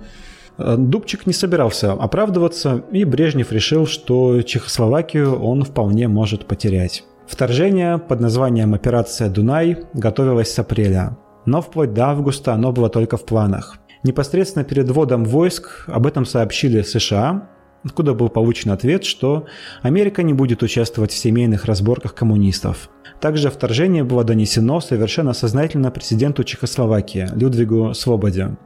Дубчик 0.58 1.28
не 1.28 1.34
собирался 1.34 1.92
оправдываться, 1.92 2.84
и 2.92 3.04
Брежнев 3.04 3.52
решил, 3.52 3.88
что 3.88 4.42
Чехословакию 4.42 5.38
он 5.38 5.64
вполне 5.64 6.08
может 6.08 6.46
потерять. 6.46 7.04
Вторжение 7.28 7.98
под 7.98 8.20
названием 8.20 8.74
«Операция 8.74 9.30
Дунай» 9.30 9.78
готовилось 9.94 10.54
с 10.54 10.60
апреля, 10.60 11.18
но 11.46 11.62
вплоть 11.62 11.94
до 11.94 12.08
августа 12.08 12.54
оно 12.54 12.72
было 12.72 12.90
только 12.90 13.18
в 13.18 13.26
планах. 13.26 13.78
Непосредственно 14.04 14.64
перед 14.64 14.90
вводом 14.90 15.26
войск 15.26 15.86
об 15.88 16.06
этом 16.06 16.26
сообщили 16.26 16.82
США, 16.82 17.50
откуда 17.84 18.14
был 18.14 18.30
получен 18.30 18.72
ответ, 18.72 19.04
что 19.04 19.46
Америка 19.82 20.24
не 20.24 20.34
будет 20.34 20.64
участвовать 20.64 21.12
в 21.12 21.18
семейных 21.18 21.66
разборках 21.66 22.14
коммунистов. 22.14 22.90
Также 23.22 23.50
вторжение 23.50 24.04
было 24.04 24.24
донесено 24.24 24.82
совершенно 24.82 25.34
сознательно 25.34 25.90
президенту 25.90 26.44
Чехословакии 26.44 27.28
Людвигу 27.34 27.94
Свободе. 27.94 28.58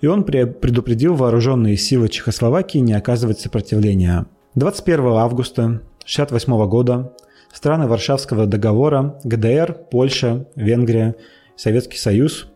И 0.00 0.06
он 0.06 0.24
предупредил 0.24 1.14
вооруженные 1.14 1.76
силы 1.76 2.08
Чехословакии 2.08 2.78
не 2.78 2.94
оказывать 2.94 3.40
сопротивления. 3.40 4.26
21 4.54 5.06
августа 5.12 5.62
1968 5.62 6.68
года 6.68 7.12
страны 7.52 7.86
Варшавского 7.86 8.46
договора 8.46 9.20
ГДР, 9.24 9.76
Польша, 9.90 10.46
Венгрия, 10.56 11.14
Советский 11.56 11.98
Союз 11.98 12.48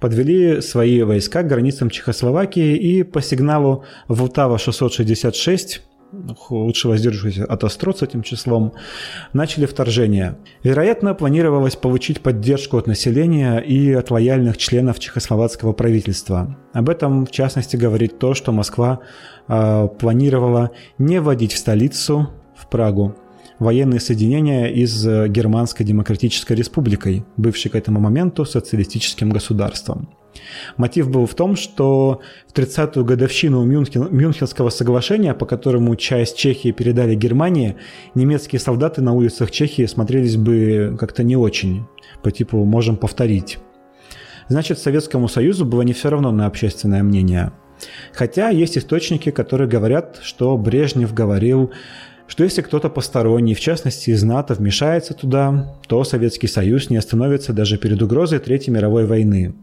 подвели 0.00 0.60
свои 0.60 1.02
войска 1.02 1.42
к 1.42 1.48
границам 1.48 1.90
Чехословакии 1.90 2.76
и 2.76 3.02
по 3.02 3.22
сигналу 3.22 3.84
Волтава-666 4.08 5.80
лучше 6.50 6.88
воздерживаться 6.88 7.44
от 7.44 7.64
остро 7.64 7.92
с 7.92 8.02
этим 8.02 8.22
числом, 8.22 8.74
начали 9.32 9.66
вторжение. 9.66 10.36
Вероятно, 10.62 11.14
планировалось 11.14 11.76
получить 11.76 12.20
поддержку 12.20 12.78
от 12.78 12.86
населения 12.86 13.58
и 13.58 13.92
от 13.92 14.10
лояльных 14.10 14.56
членов 14.56 14.98
чехословацкого 14.98 15.72
правительства. 15.72 16.56
Об 16.72 16.88
этом, 16.88 17.26
в 17.26 17.30
частности, 17.30 17.76
говорит 17.76 18.18
то, 18.18 18.34
что 18.34 18.52
Москва 18.52 19.00
э, 19.48 19.88
планировала 19.98 20.70
не 20.98 21.20
вводить 21.20 21.52
в 21.52 21.58
столицу, 21.58 22.30
в 22.56 22.68
Прагу, 22.68 23.16
военные 23.58 24.00
соединения 24.00 24.66
из 24.66 25.06
э, 25.06 25.28
Германской 25.28 25.86
Демократической 25.86 26.54
Республикой, 26.54 27.24
бывшей 27.36 27.70
к 27.70 27.74
этому 27.74 28.00
моменту 28.00 28.44
социалистическим 28.44 29.30
государством. 29.30 30.08
Мотив 30.76 31.10
был 31.10 31.26
в 31.26 31.34
том, 31.34 31.56
что 31.56 32.20
в 32.48 32.58
30-ю 32.58 33.04
годовщину 33.04 33.64
Мюнхен, 33.64 34.08
Мюнхенского 34.10 34.70
соглашения, 34.70 35.34
по 35.34 35.46
которому 35.46 35.94
часть 35.96 36.36
Чехии 36.36 36.72
передали 36.72 37.14
Германии, 37.14 37.76
немецкие 38.14 38.58
солдаты 38.58 39.00
на 39.00 39.12
улицах 39.12 39.50
Чехии 39.50 39.86
смотрелись 39.86 40.36
бы 40.36 40.96
как-то 40.98 41.22
не 41.22 41.36
очень, 41.36 41.84
по 42.22 42.30
типу 42.30 42.64
«можем 42.64 42.96
повторить». 42.96 43.58
Значит, 44.48 44.78
Советскому 44.78 45.28
Союзу 45.28 45.64
было 45.64 45.82
не 45.82 45.94
все 45.94 46.10
равно 46.10 46.30
на 46.30 46.46
общественное 46.46 47.02
мнение. 47.02 47.52
Хотя 48.12 48.50
есть 48.50 48.76
источники, 48.76 49.30
которые 49.30 49.68
говорят, 49.68 50.20
что 50.22 50.56
Брежнев 50.56 51.14
говорил 51.14 51.72
что 52.26 52.44
если 52.44 52.62
кто-то 52.62 52.88
посторонний, 52.88 53.54
в 53.54 53.60
частности 53.60 54.10
из 54.10 54.22
НАТО, 54.22 54.54
вмешается 54.54 55.14
туда, 55.14 55.74
то 55.86 56.02
Советский 56.04 56.46
Союз 56.46 56.90
не 56.90 56.96
остановится 56.96 57.52
даже 57.52 57.78
перед 57.78 58.00
угрозой 58.02 58.38
Третьей 58.38 58.72
мировой 58.72 59.06
войны. 59.06 59.54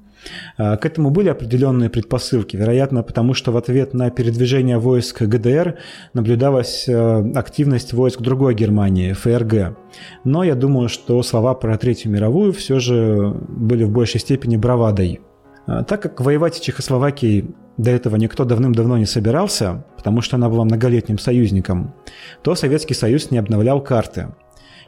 А, 0.58 0.78
к 0.78 0.86
этому 0.86 1.10
были 1.10 1.30
определенные 1.30 1.89
предпосылки, 1.89 2.56
вероятно, 2.56 3.04
потому 3.04 3.34
что 3.34 3.52
в 3.52 3.58
ответ 3.58 3.93
на 3.93 4.10
передвижение 4.10 4.78
войск 4.78 5.21
ГДР 5.21 5.78
наблюдалась 6.13 6.88
э, 6.88 7.32
активность 7.34 7.93
войск 7.93 8.21
другой 8.21 8.54
Германии, 8.56 9.13
ФРГ. 9.13 9.78
Но 10.24 10.43
я 10.43 10.56
думаю, 10.56 10.89
что 10.89 11.21
слова 11.24 11.54
про 11.54 11.78
Третью 11.78 12.12
мировую 12.12 12.54
все 12.54 12.80
же 12.80 13.34
были 13.50 13.84
в 13.84 13.91
большей 13.91 14.19
степени 14.19 14.58
бравадой. 14.58 15.21
А, 15.67 15.84
так 15.84 16.02
как 16.02 16.21
воевать 16.21 16.56
с 16.56 16.60
Чехословакией 16.60 17.54
до 17.78 17.91
этого 17.91 18.15
никто 18.15 18.45
давным-давно 18.45 18.97
не 18.97 19.06
собирался, 19.06 19.86
потому 19.95 20.21
что 20.21 20.36
она 20.36 20.50
была 20.50 20.65
многолетним 20.65 21.17
союзником, 21.17 21.93
то 22.41 22.56
Советский 22.56 22.93
Союз 22.93 23.32
не 23.32 23.38
обновлял 23.38 23.82
карты. 23.82 24.30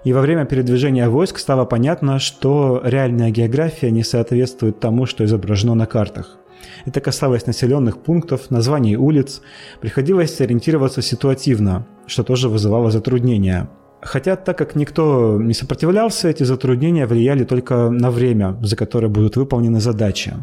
И 0.04 0.12
во 0.12 0.22
время 0.22 0.46
передвижения 0.46 1.08
войск 1.08 1.38
стало 1.38 1.64
понятно, 1.66 2.20
что 2.20 2.82
реальная 2.84 3.32
география 3.32 3.90
не 3.90 4.04
соответствует 4.04 4.80
тому, 4.80 5.06
что 5.06 5.24
изображено 5.24 5.76
на 5.76 5.86
картах. 5.86 6.38
Это 6.86 7.00
касалось 7.00 7.46
населенных 7.46 8.00
пунктов, 8.00 8.52
названий 8.52 8.98
улиц, 8.98 9.42
приходилось 9.80 10.40
ориентироваться 10.42 11.02
ситуативно, 11.02 11.88
что 12.06 12.24
тоже 12.24 12.50
вызывало 12.50 12.92
затруднения. 12.92 13.70
Хотя, 14.02 14.36
так 14.36 14.58
как 14.58 14.76
никто 14.76 15.40
не 15.42 15.54
сопротивлялся, 15.54 16.28
эти 16.28 16.44
затруднения 16.44 17.08
влияли 17.08 17.46
только 17.46 17.90
на 17.90 18.12
время, 18.12 18.58
за 18.62 18.76
которое 18.76 19.08
будут 19.08 19.38
выполнены 19.38 19.80
задачи. 19.80 20.34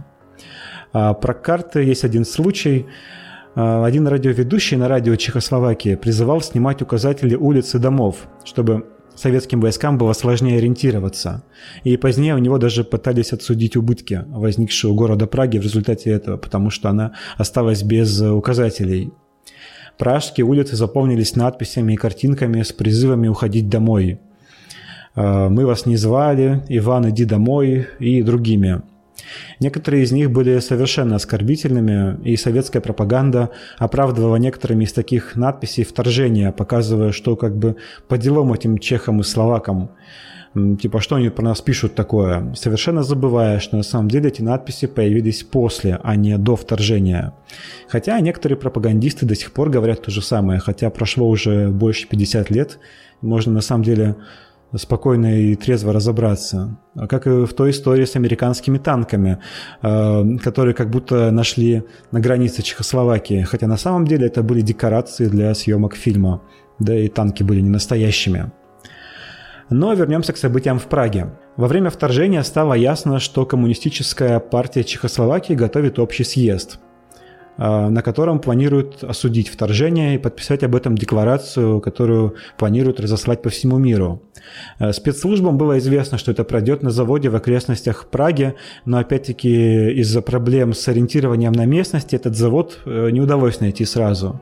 А 0.92 1.14
про 1.14 1.34
карты 1.34 1.82
есть 1.82 2.04
один 2.04 2.24
случай. 2.24 2.86
А, 3.54 3.84
один 3.84 4.06
радиоведущий 4.06 4.76
на 4.76 4.88
радио 4.88 5.16
Чехословакии 5.16 5.94
призывал 5.94 6.40
снимать 6.40 6.82
указатели 6.82 7.34
улиц 7.34 7.74
и 7.74 7.78
домов, 7.78 8.28
чтобы 8.44 8.86
советским 9.14 9.60
войскам 9.60 9.98
было 9.98 10.12
сложнее 10.12 10.58
ориентироваться. 10.58 11.44
И 11.84 11.96
позднее 11.96 12.34
у 12.34 12.38
него 12.38 12.58
даже 12.58 12.84
пытались 12.84 13.32
отсудить 13.32 13.76
убытки, 13.76 14.24
возникшие 14.28 14.90
у 14.90 14.94
города 14.94 15.26
Праги 15.26 15.58
в 15.58 15.62
результате 15.62 16.10
этого, 16.10 16.36
потому 16.36 16.70
что 16.70 16.88
она 16.88 17.12
осталась 17.36 17.82
без 17.82 18.20
указателей. 18.20 19.12
Пражские 19.98 20.46
улицы 20.46 20.76
заполнились 20.76 21.36
надписями 21.36 21.92
и 21.92 21.96
картинками 21.96 22.62
с 22.62 22.72
призывами 22.72 23.28
уходить 23.28 23.68
домой. 23.68 24.18
А, 25.14 25.48
«Мы 25.48 25.66
вас 25.66 25.86
не 25.86 25.96
звали», 25.96 26.62
«Иван, 26.68 27.10
иди 27.10 27.24
домой» 27.24 27.86
и 27.98 28.22
другими. 28.22 28.82
Некоторые 29.60 30.04
из 30.04 30.12
них 30.12 30.30
были 30.30 30.58
совершенно 30.60 31.16
оскорбительными, 31.16 32.18
и 32.24 32.36
советская 32.36 32.82
пропаганда 32.82 33.50
оправдывала 33.78 34.36
некоторыми 34.36 34.84
из 34.84 34.92
таких 34.92 35.36
надписей 35.36 35.84
вторжение, 35.84 36.52
показывая, 36.52 37.12
что 37.12 37.36
как 37.36 37.56
бы 37.56 37.76
по 38.08 38.18
делам 38.18 38.52
этим 38.52 38.78
чехам 38.78 39.20
и 39.20 39.24
словакам 39.24 39.90
типа, 40.54 41.00
что 41.00 41.16
они 41.16 41.30
про 41.30 41.44
нас 41.44 41.60
пишут 41.60 41.94
такое, 41.94 42.54
совершенно 42.54 43.02
забывая, 43.02 43.60
что 43.60 43.76
на 43.76 43.82
самом 43.82 44.08
деле 44.08 44.28
эти 44.28 44.42
надписи 44.42 44.86
появились 44.86 45.42
после, 45.44 46.00
а 46.02 46.16
не 46.16 46.36
до 46.38 46.56
вторжения. 46.56 47.32
Хотя 47.88 48.18
некоторые 48.20 48.58
пропагандисты 48.58 49.26
до 49.26 49.34
сих 49.34 49.52
пор 49.52 49.70
говорят 49.70 50.02
то 50.02 50.10
же 50.10 50.22
самое, 50.22 50.58
хотя 50.58 50.90
прошло 50.90 51.28
уже 51.28 51.68
больше 51.68 52.08
50 52.08 52.50
лет, 52.50 52.78
можно 53.20 53.52
на 53.52 53.60
самом 53.60 53.84
деле 53.84 54.16
спокойно 54.76 55.40
и 55.40 55.56
трезво 55.56 55.92
разобраться. 55.92 56.78
Как 57.08 57.26
и 57.26 57.44
в 57.44 57.52
той 57.54 57.70
истории 57.70 58.04
с 58.04 58.16
американскими 58.16 58.78
танками, 58.78 59.38
э, 59.82 60.36
которые 60.42 60.74
как 60.74 60.90
будто 60.90 61.30
нашли 61.30 61.84
на 62.12 62.20
границе 62.20 62.62
Чехословакии, 62.62 63.42
хотя 63.42 63.66
на 63.66 63.76
самом 63.76 64.06
деле 64.06 64.26
это 64.26 64.42
были 64.42 64.60
декорации 64.60 65.26
для 65.26 65.54
съемок 65.54 65.94
фильма, 65.96 66.42
да 66.78 66.94
и 66.94 67.08
танки 67.08 67.42
были 67.42 67.60
не 67.60 67.70
настоящими. 67.70 68.52
Но 69.70 69.92
вернемся 69.94 70.32
к 70.32 70.36
событиям 70.36 70.78
в 70.78 70.86
Праге. 70.86 71.30
Во 71.56 71.68
время 71.68 71.90
вторжения 71.90 72.42
стало 72.42 72.74
ясно, 72.74 73.20
что 73.20 73.46
коммунистическая 73.46 74.40
партия 74.40 74.82
Чехословакии 74.82 75.54
готовит 75.54 75.98
общий 75.98 76.24
съезд– 76.24 76.80
на 77.56 78.02
котором 78.02 78.40
планируют 78.40 79.04
осудить 79.04 79.48
вторжение 79.48 80.14
и 80.14 80.18
подписать 80.18 80.62
об 80.62 80.74
этом 80.74 80.96
декларацию, 80.96 81.80
которую 81.80 82.34
планируют 82.56 83.00
разослать 83.00 83.42
по 83.42 83.50
всему 83.50 83.78
миру. 83.78 84.22
А, 84.78 84.92
спецслужбам 84.92 85.58
было 85.58 85.78
известно, 85.78 86.18
что 86.18 86.30
это 86.30 86.44
пройдет 86.44 86.82
на 86.82 86.90
заводе 86.90 87.28
в 87.28 87.36
окрестностях 87.36 88.06
Праги, 88.10 88.54
но 88.84 88.98
опять-таки 88.98 89.90
из-за 90.00 90.22
проблем 90.22 90.72
с 90.72 90.88
ориентированием 90.88 91.52
на 91.52 91.66
местности 91.66 92.16
этот 92.16 92.36
завод 92.36 92.78
э, 92.84 93.10
не 93.10 93.20
удалось 93.20 93.60
найти 93.60 93.84
сразу. 93.84 94.40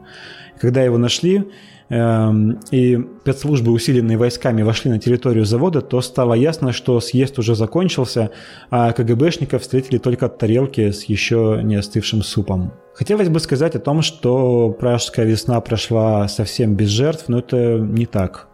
Когда 0.60 0.82
его 0.82 0.98
нашли, 0.98 1.44
и 1.90 3.00
спецслужбы, 3.22 3.72
усиленные 3.72 4.18
войсками, 4.18 4.62
вошли 4.62 4.90
на 4.90 4.98
территорию 4.98 5.44
завода, 5.44 5.80
то 5.80 6.00
стало 6.02 6.34
ясно, 6.34 6.72
что 6.72 7.00
съезд 7.00 7.38
уже 7.38 7.54
закончился, 7.54 8.30
а 8.70 8.92
КГБшников 8.92 9.62
встретили 9.62 9.98
только 9.98 10.28
тарелки 10.28 10.90
с 10.90 11.04
еще 11.04 11.60
не 11.62 11.76
остывшим 11.76 12.22
супом. 12.22 12.72
Хотелось 12.94 13.28
бы 13.28 13.40
сказать 13.40 13.74
о 13.74 13.80
том, 13.80 14.02
что 14.02 14.70
пражская 14.70 15.24
весна 15.24 15.60
прошла 15.60 16.28
совсем 16.28 16.74
без 16.74 16.88
жертв, 16.88 17.28
но 17.28 17.38
это 17.38 17.78
не 17.78 18.06
так. 18.06 18.48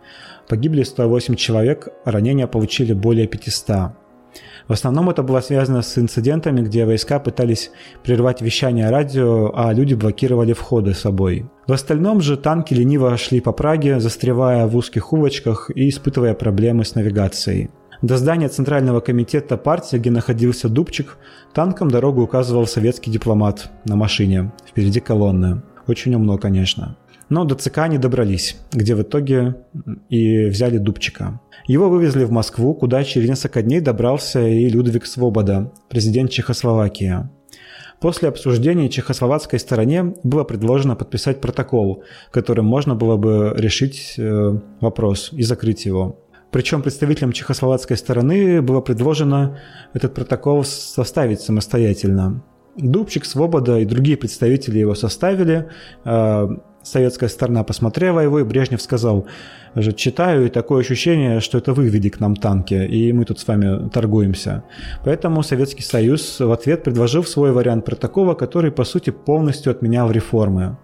Погибли 0.49 0.83
108 0.83 1.35
человек, 1.37 1.89
ранения 2.05 2.47
получили 2.47 2.93
более 2.93 3.27
500. 3.27 4.04
В 4.67 4.73
основном 4.73 5.11
это 5.11 5.23
было 5.23 5.41
связано 5.41 5.83
с 5.83 5.99
инцидентами, 5.99 6.63
где 6.63 6.87
войска 6.87 7.19
пытались 7.19 7.71
прервать 8.03 8.41
вещание 8.41 8.89
радио, 8.89 9.53
а 9.55 9.73
люди 9.75 9.95
блокировали 9.95 10.55
входы 10.55 10.95
с 10.95 11.01
собой. 11.01 11.47
В 11.67 11.73
остальном 11.73 12.23
же 12.23 12.37
танки 12.39 12.73
лениво 12.73 13.15
шли 13.19 13.41
по 13.41 13.53
Праге, 13.53 14.01
застревая 14.01 14.67
в 14.67 14.75
узких 14.77 15.13
улочках 15.13 15.71
и 15.75 15.89
испытывая 15.89 16.35
проблемы 16.35 16.85
с 16.85 16.95
навигацией. 16.95 17.71
До 18.01 18.17
здания 18.17 18.49
Центрального 18.49 19.01
комитета 19.01 19.57
партии, 19.57 19.97
где 19.97 20.11
находился 20.11 20.69
Дубчик, 20.69 21.19
танком 21.53 21.91
дорогу 21.91 22.23
указывал 22.23 22.67
советский 22.67 23.11
дипломат 23.11 23.71
на 23.85 23.97
машине. 23.97 24.53
Впереди 24.67 25.01
колонны. 25.01 25.63
Очень 25.87 26.15
умно, 26.15 26.39
конечно. 26.39 26.97
Но 27.29 27.45
до 27.45 27.55
ЦК 27.55 27.89
не 27.89 27.99
добрались, 27.99 28.57
где 28.73 28.95
в 28.95 29.03
итоге 29.03 29.57
и 30.09 30.47
взяли 30.47 30.79
Дубчика. 30.79 31.41
Его 31.67 31.89
вывезли 31.89 32.25
в 32.25 32.31
Москву, 32.31 32.75
куда 32.75 33.03
через 33.05 33.29
несколько 33.29 33.63
дней 33.63 33.81
добрался 33.81 34.47
и 34.47 34.69
Людвиг 34.69 35.07
Свобода, 35.07 35.73
президент 35.89 36.31
Чехословакии. 36.31 37.29
После 38.01 38.29
обсуждения 38.29 38.91
чехословацкой 38.91 39.59
стороне 39.59 40.15
было 40.23 40.45
предложено 40.45 40.95
подписать 40.95 41.41
протокол, 41.41 42.05
которым 42.31 42.67
можно 42.67 42.95
было 42.95 43.17
бы 43.17 43.55
решить 43.57 44.17
э, 44.19 44.59
вопрос 44.81 45.31
и 45.33 45.43
закрыть 45.43 45.87
его. 45.87 46.19
Причем 46.51 46.83
представителям 46.83 47.33
чехословацкой 47.33 47.97
стороны 47.97 48.61
было 48.61 48.81
предложено 48.81 49.59
этот 49.95 50.13
протокол 50.13 50.65
составить 50.65 51.41
самостоятельно. 51.41 52.45
Дубчик, 52.77 53.25
Свобода 53.25 53.79
и 53.79 53.85
другие 53.85 54.17
представители 54.17 54.81
его 54.81 54.95
составили. 54.95 55.71
Советская 56.85 57.31
сторона 57.31 57.65
посмотрела 57.65 58.21
его, 58.21 58.41
и 58.41 58.45
Брежнев 58.45 58.83
сказал, 58.83 59.27
же 59.75 59.93
читаю, 59.93 60.47
и 60.47 60.51
такое 60.51 60.83
ощущение, 60.83 61.41
что 61.41 61.57
это 61.57 61.73
вы 61.73 61.89
ввели 61.89 62.11
к 62.11 62.21
нам 62.21 62.37
танки, 62.37 62.75
и 62.75 63.11
мы 63.13 63.25
тут 63.25 63.41
с 63.41 63.49
вами 63.49 63.89
торгуемся. 63.89 64.65
Поэтому 65.03 65.43
Советский 65.43 65.83
Союз 65.83 66.41
в 66.41 66.53
ответ 66.53 66.85
предложил 66.85 67.25
свой 67.25 67.53
вариант 67.53 67.87
протокола, 67.87 68.35
который, 68.35 68.71
по 68.71 68.85
сути, 68.85 69.09
полностью 69.11 69.73
отменял 69.73 70.11
реформы. 70.11 70.77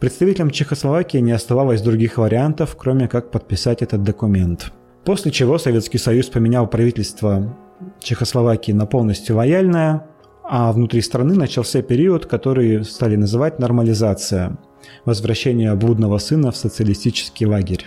Представителям 0.00 0.50
Чехословакии 0.50 1.18
не 1.18 1.32
оставалось 1.32 1.82
других 1.82 2.16
вариантов, 2.16 2.74
кроме 2.76 3.06
как 3.06 3.30
подписать 3.30 3.82
этот 3.82 4.02
документ. 4.02 4.72
После 5.04 5.30
чего 5.30 5.58
Советский 5.58 5.98
Союз 5.98 6.28
поменял 6.28 6.66
правительство 6.66 7.54
Чехословакии 8.00 8.72
на 8.72 8.86
полностью 8.86 9.36
лояльное, 9.36 10.06
а 10.42 10.72
внутри 10.72 11.02
страны 11.02 11.34
начался 11.34 11.82
период, 11.82 12.24
который 12.24 12.82
стали 12.82 13.16
называть 13.16 13.58
нормализация– 13.58 14.56
возвращение 15.04 15.74
блудного 15.74 16.18
сына 16.18 16.50
в 16.50 16.56
социалистический 16.56 17.46
лагерь. 17.46 17.86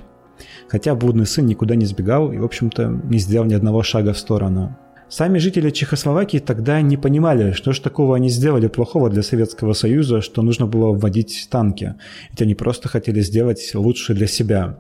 Хотя 0.67 0.95
блудный 0.95 1.25
сын 1.25 1.45
никуда 1.45 1.75
не 1.75 1.85
сбегал 1.85 2.31
и, 2.31 2.37
в 2.37 2.45
общем-то, 2.45 2.87
не 2.87 3.19
сделал 3.19 3.45
ни 3.45 3.53
одного 3.53 3.83
шага 3.83 4.13
в 4.13 4.17
сторону. 4.17 4.77
Сами 5.07 5.37
жители 5.37 5.69
Чехословакии 5.69 6.39
тогда 6.39 6.81
не 6.81 6.97
понимали, 6.97 7.51
что 7.51 7.73
же 7.73 7.81
такого 7.81 8.15
они 8.15 8.29
сделали 8.29 8.67
плохого 8.67 9.09
для 9.09 9.21
Советского 9.21 9.73
Союза, 9.73 10.21
что 10.21 10.41
нужно 10.41 10.65
было 10.65 10.91
вводить 10.91 11.47
танки. 11.51 11.95
Ведь 12.31 12.41
они 12.41 12.55
просто 12.55 12.89
хотели 12.89 13.21
сделать 13.21 13.71
лучше 13.75 14.15
для 14.15 14.25
себя. 14.25 14.79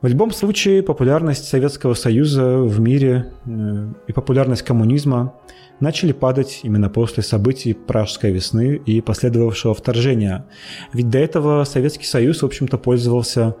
В 0.00 0.06
любом 0.06 0.30
случае, 0.30 0.84
популярность 0.84 1.48
Советского 1.48 1.94
Союза 1.94 2.58
в 2.58 2.78
мире 2.78 3.32
э, 3.44 3.88
и 4.06 4.12
популярность 4.12 4.62
коммунизма 4.62 5.34
начали 5.80 6.12
падать 6.12 6.60
именно 6.62 6.88
после 6.88 7.24
событий 7.24 7.72
Пражской 7.72 8.30
весны 8.30 8.76
и 8.76 9.00
последовавшего 9.00 9.74
вторжения. 9.74 10.46
Ведь 10.92 11.10
до 11.10 11.18
этого 11.18 11.64
Советский 11.64 12.06
Союз, 12.06 12.42
в 12.42 12.46
общем-то, 12.46 12.78
пользовался 12.78 13.56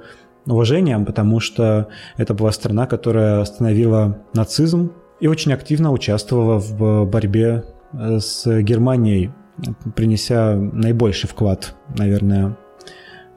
уважением, 0.46 1.04
потому 1.04 1.40
что 1.40 1.88
это 2.16 2.34
была 2.34 2.52
страна, 2.52 2.86
которая 2.86 3.40
остановила 3.40 4.18
нацизм 4.32 4.92
и 5.18 5.26
очень 5.26 5.52
активно 5.52 5.90
участвовала 5.90 6.60
в 6.60 7.04
борьбе 7.04 7.64
э, 7.92 8.20
с 8.20 8.46
Германией, 8.62 9.32
принеся 9.96 10.54
наибольший 10.54 11.28
вклад, 11.28 11.74
наверное, 11.96 12.56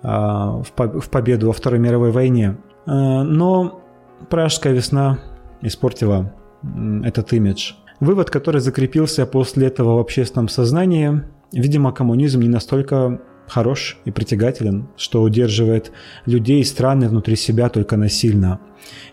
а, 0.03 0.61
в 0.63 1.09
победу 1.09 1.47
во 1.47 1.53
Второй 1.53 1.79
мировой 1.79 2.11
войне. 2.11 2.57
Э, 2.85 3.21
но 3.23 3.81
Пражская 4.29 4.73
весна 4.73 5.19
испортила 5.61 6.33
этот 7.03 7.33
имидж. 7.33 7.73
Вывод, 7.99 8.29
который 8.29 8.61
закрепился 8.61 9.25
после 9.25 9.67
этого 9.67 9.95
в 9.95 9.99
общественном 9.99 10.47
сознании, 10.47 11.23
видимо, 11.51 11.91
коммунизм 11.91 12.41
не 12.41 12.49
настолько 12.49 13.21
хорош 13.47 13.97
и 14.05 14.11
притягателен, 14.11 14.87
что 14.95 15.21
удерживает 15.21 15.91
людей 16.25 16.61
и 16.61 16.63
страны 16.63 17.09
внутри 17.09 17.35
себя 17.35 17.69
только 17.69 17.97
насильно. 17.97 18.59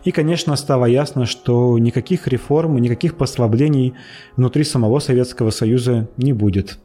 И, 0.03 0.11
конечно, 0.11 0.55
стало 0.55 0.85
ясно, 0.85 1.25
что 1.25 1.77
никаких 1.77 2.27
реформ 2.27 2.77
и 2.77 2.81
никаких 2.81 3.17
послаблений 3.17 3.93
внутри 4.35 4.63
самого 4.63 4.99
Советского 4.99 5.49
Союза 5.51 6.09
не 6.17 6.33
будет. 6.33 6.79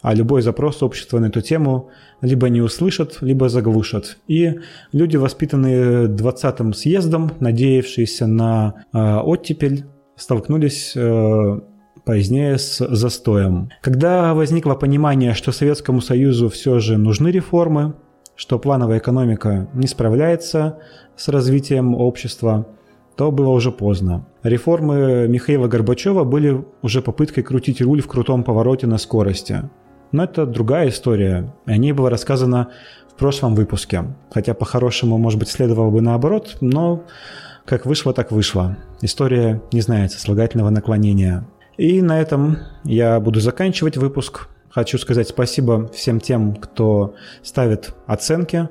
А 0.00 0.14
любой 0.14 0.42
запрос 0.42 0.82
общества 0.82 1.18
на 1.18 1.26
эту 1.26 1.40
тему 1.40 1.90
либо 2.20 2.48
не 2.48 2.60
услышат, 2.60 3.18
либо 3.20 3.48
заглушат. 3.48 4.18
И 4.28 4.54
люди, 4.92 5.16
воспитанные 5.16 6.06
20-м 6.06 6.72
съездом, 6.72 7.32
надеявшиеся 7.40 8.26
на 8.26 8.84
э, 8.92 9.16
оттепель, 9.18 9.86
столкнулись 10.16 10.92
э, 10.94 11.60
позднее 12.04 12.58
с 12.58 12.78
застоем. 12.94 13.70
Когда 13.82 14.34
возникло 14.34 14.74
понимание, 14.74 15.34
что 15.34 15.52
Советскому 15.52 16.00
Союзу 16.00 16.48
все 16.48 16.78
же 16.78 16.96
нужны 16.96 17.28
реформы, 17.28 17.94
что 18.36 18.58
плановая 18.58 18.98
экономика 18.98 19.68
не 19.74 19.88
справляется 19.88 20.78
с 21.16 21.28
развитием 21.28 21.94
общества, 21.96 22.68
то 23.16 23.32
было 23.32 23.48
уже 23.48 23.72
поздно. 23.72 24.26
Реформы 24.44 25.26
Михаила 25.28 25.66
Горбачева 25.66 26.22
были 26.22 26.64
уже 26.82 27.02
попыткой 27.02 27.42
крутить 27.42 27.80
руль 27.80 28.00
в 28.00 28.06
крутом 28.06 28.44
повороте 28.44 28.86
на 28.86 28.96
скорости. 28.96 29.68
Но 30.12 30.24
это 30.24 30.46
другая 30.46 30.88
история, 30.88 31.52
о 31.66 31.76
ней 31.76 31.92
было 31.92 32.10
рассказано 32.10 32.70
в 33.10 33.18
прошлом 33.18 33.54
выпуске. 33.54 34.04
Хотя 34.30 34.54
по-хорошему, 34.54 35.18
может 35.18 35.38
быть, 35.38 35.48
следовало 35.48 35.90
бы 35.90 36.00
наоборот, 36.00 36.58
но 36.60 37.04
как 37.64 37.84
вышло, 37.84 38.14
так 38.14 38.32
вышло. 38.32 38.78
История 39.02 39.60
не 39.72 39.80
знает 39.82 40.12
сослагательного 40.12 40.70
наклонения. 40.70 41.46
И 41.76 42.00
на 42.00 42.20
этом 42.20 42.58
я 42.84 43.20
буду 43.20 43.40
заканчивать 43.40 43.96
выпуск. 43.96 44.48
Хочу 44.70 44.98
сказать 44.98 45.28
спасибо 45.28 45.88
всем 45.88 46.20
тем, 46.20 46.54
кто 46.56 47.14
ставит 47.42 47.94
оценки, 48.06 48.68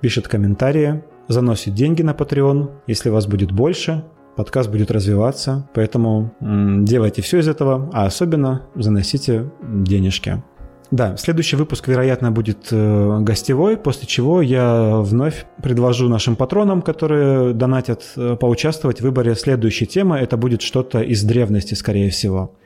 пишет 0.00 0.28
комментарии, 0.28 1.02
заносит 1.28 1.74
деньги 1.74 2.02
на 2.02 2.10
Patreon. 2.10 2.70
Если 2.86 3.08
вас 3.08 3.26
будет 3.26 3.52
больше, 3.52 4.04
подкаст 4.36 4.70
будет 4.70 4.90
развиваться. 4.90 5.68
Поэтому 5.74 6.34
делайте 6.40 7.22
все 7.22 7.38
из 7.38 7.48
этого, 7.48 7.88
а 7.92 8.06
особенно 8.06 8.62
заносите 8.74 9.50
денежки. 9.62 10.42
Да, 10.90 11.16
следующий 11.16 11.56
выпуск, 11.56 11.86
вероятно, 11.86 12.32
будет 12.32 12.68
э, 12.72 13.18
гостевой, 13.20 13.76
после 13.76 14.08
чего 14.08 14.42
я 14.42 14.96
вновь 14.98 15.46
предложу 15.62 16.08
нашим 16.08 16.34
патронам, 16.34 16.82
которые 16.82 17.54
донатят, 17.54 18.12
э, 18.16 18.36
поучаствовать 18.36 18.98
в 18.98 19.04
выборе 19.04 19.36
следующей 19.36 19.86
темы. 19.86 20.18
Это 20.18 20.36
будет 20.36 20.62
что-то 20.62 21.00
из 21.00 21.22
древности, 21.22 21.74
скорее 21.74 22.10
всего. 22.10 22.56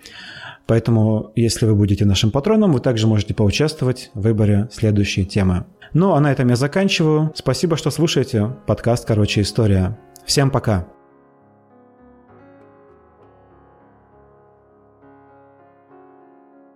Поэтому, 0.67 1.33
если 1.35 1.67
вы 1.67 1.75
будете 1.75 2.07
нашим 2.07 2.31
патроном, 2.31 2.73
вы 2.73 2.81
также 2.81 3.07
можете 3.07 3.35
поучаствовать 3.35 4.11
в 4.15 4.23
выборе 4.23 4.69
следующей 4.73 5.27
темы. 5.27 5.67
Ну, 5.93 6.15
а 6.15 6.21
на 6.21 6.33
этом 6.33 6.49
я 6.49 6.57
заканчиваю. 6.57 7.33
Спасибо, 7.35 7.77
что 7.77 7.91
слушаете 7.91 8.57
подкаст 8.67 9.05
«Короче, 9.07 9.43
история». 9.43 9.99
Всем 10.25 10.51
пока! 10.51 10.87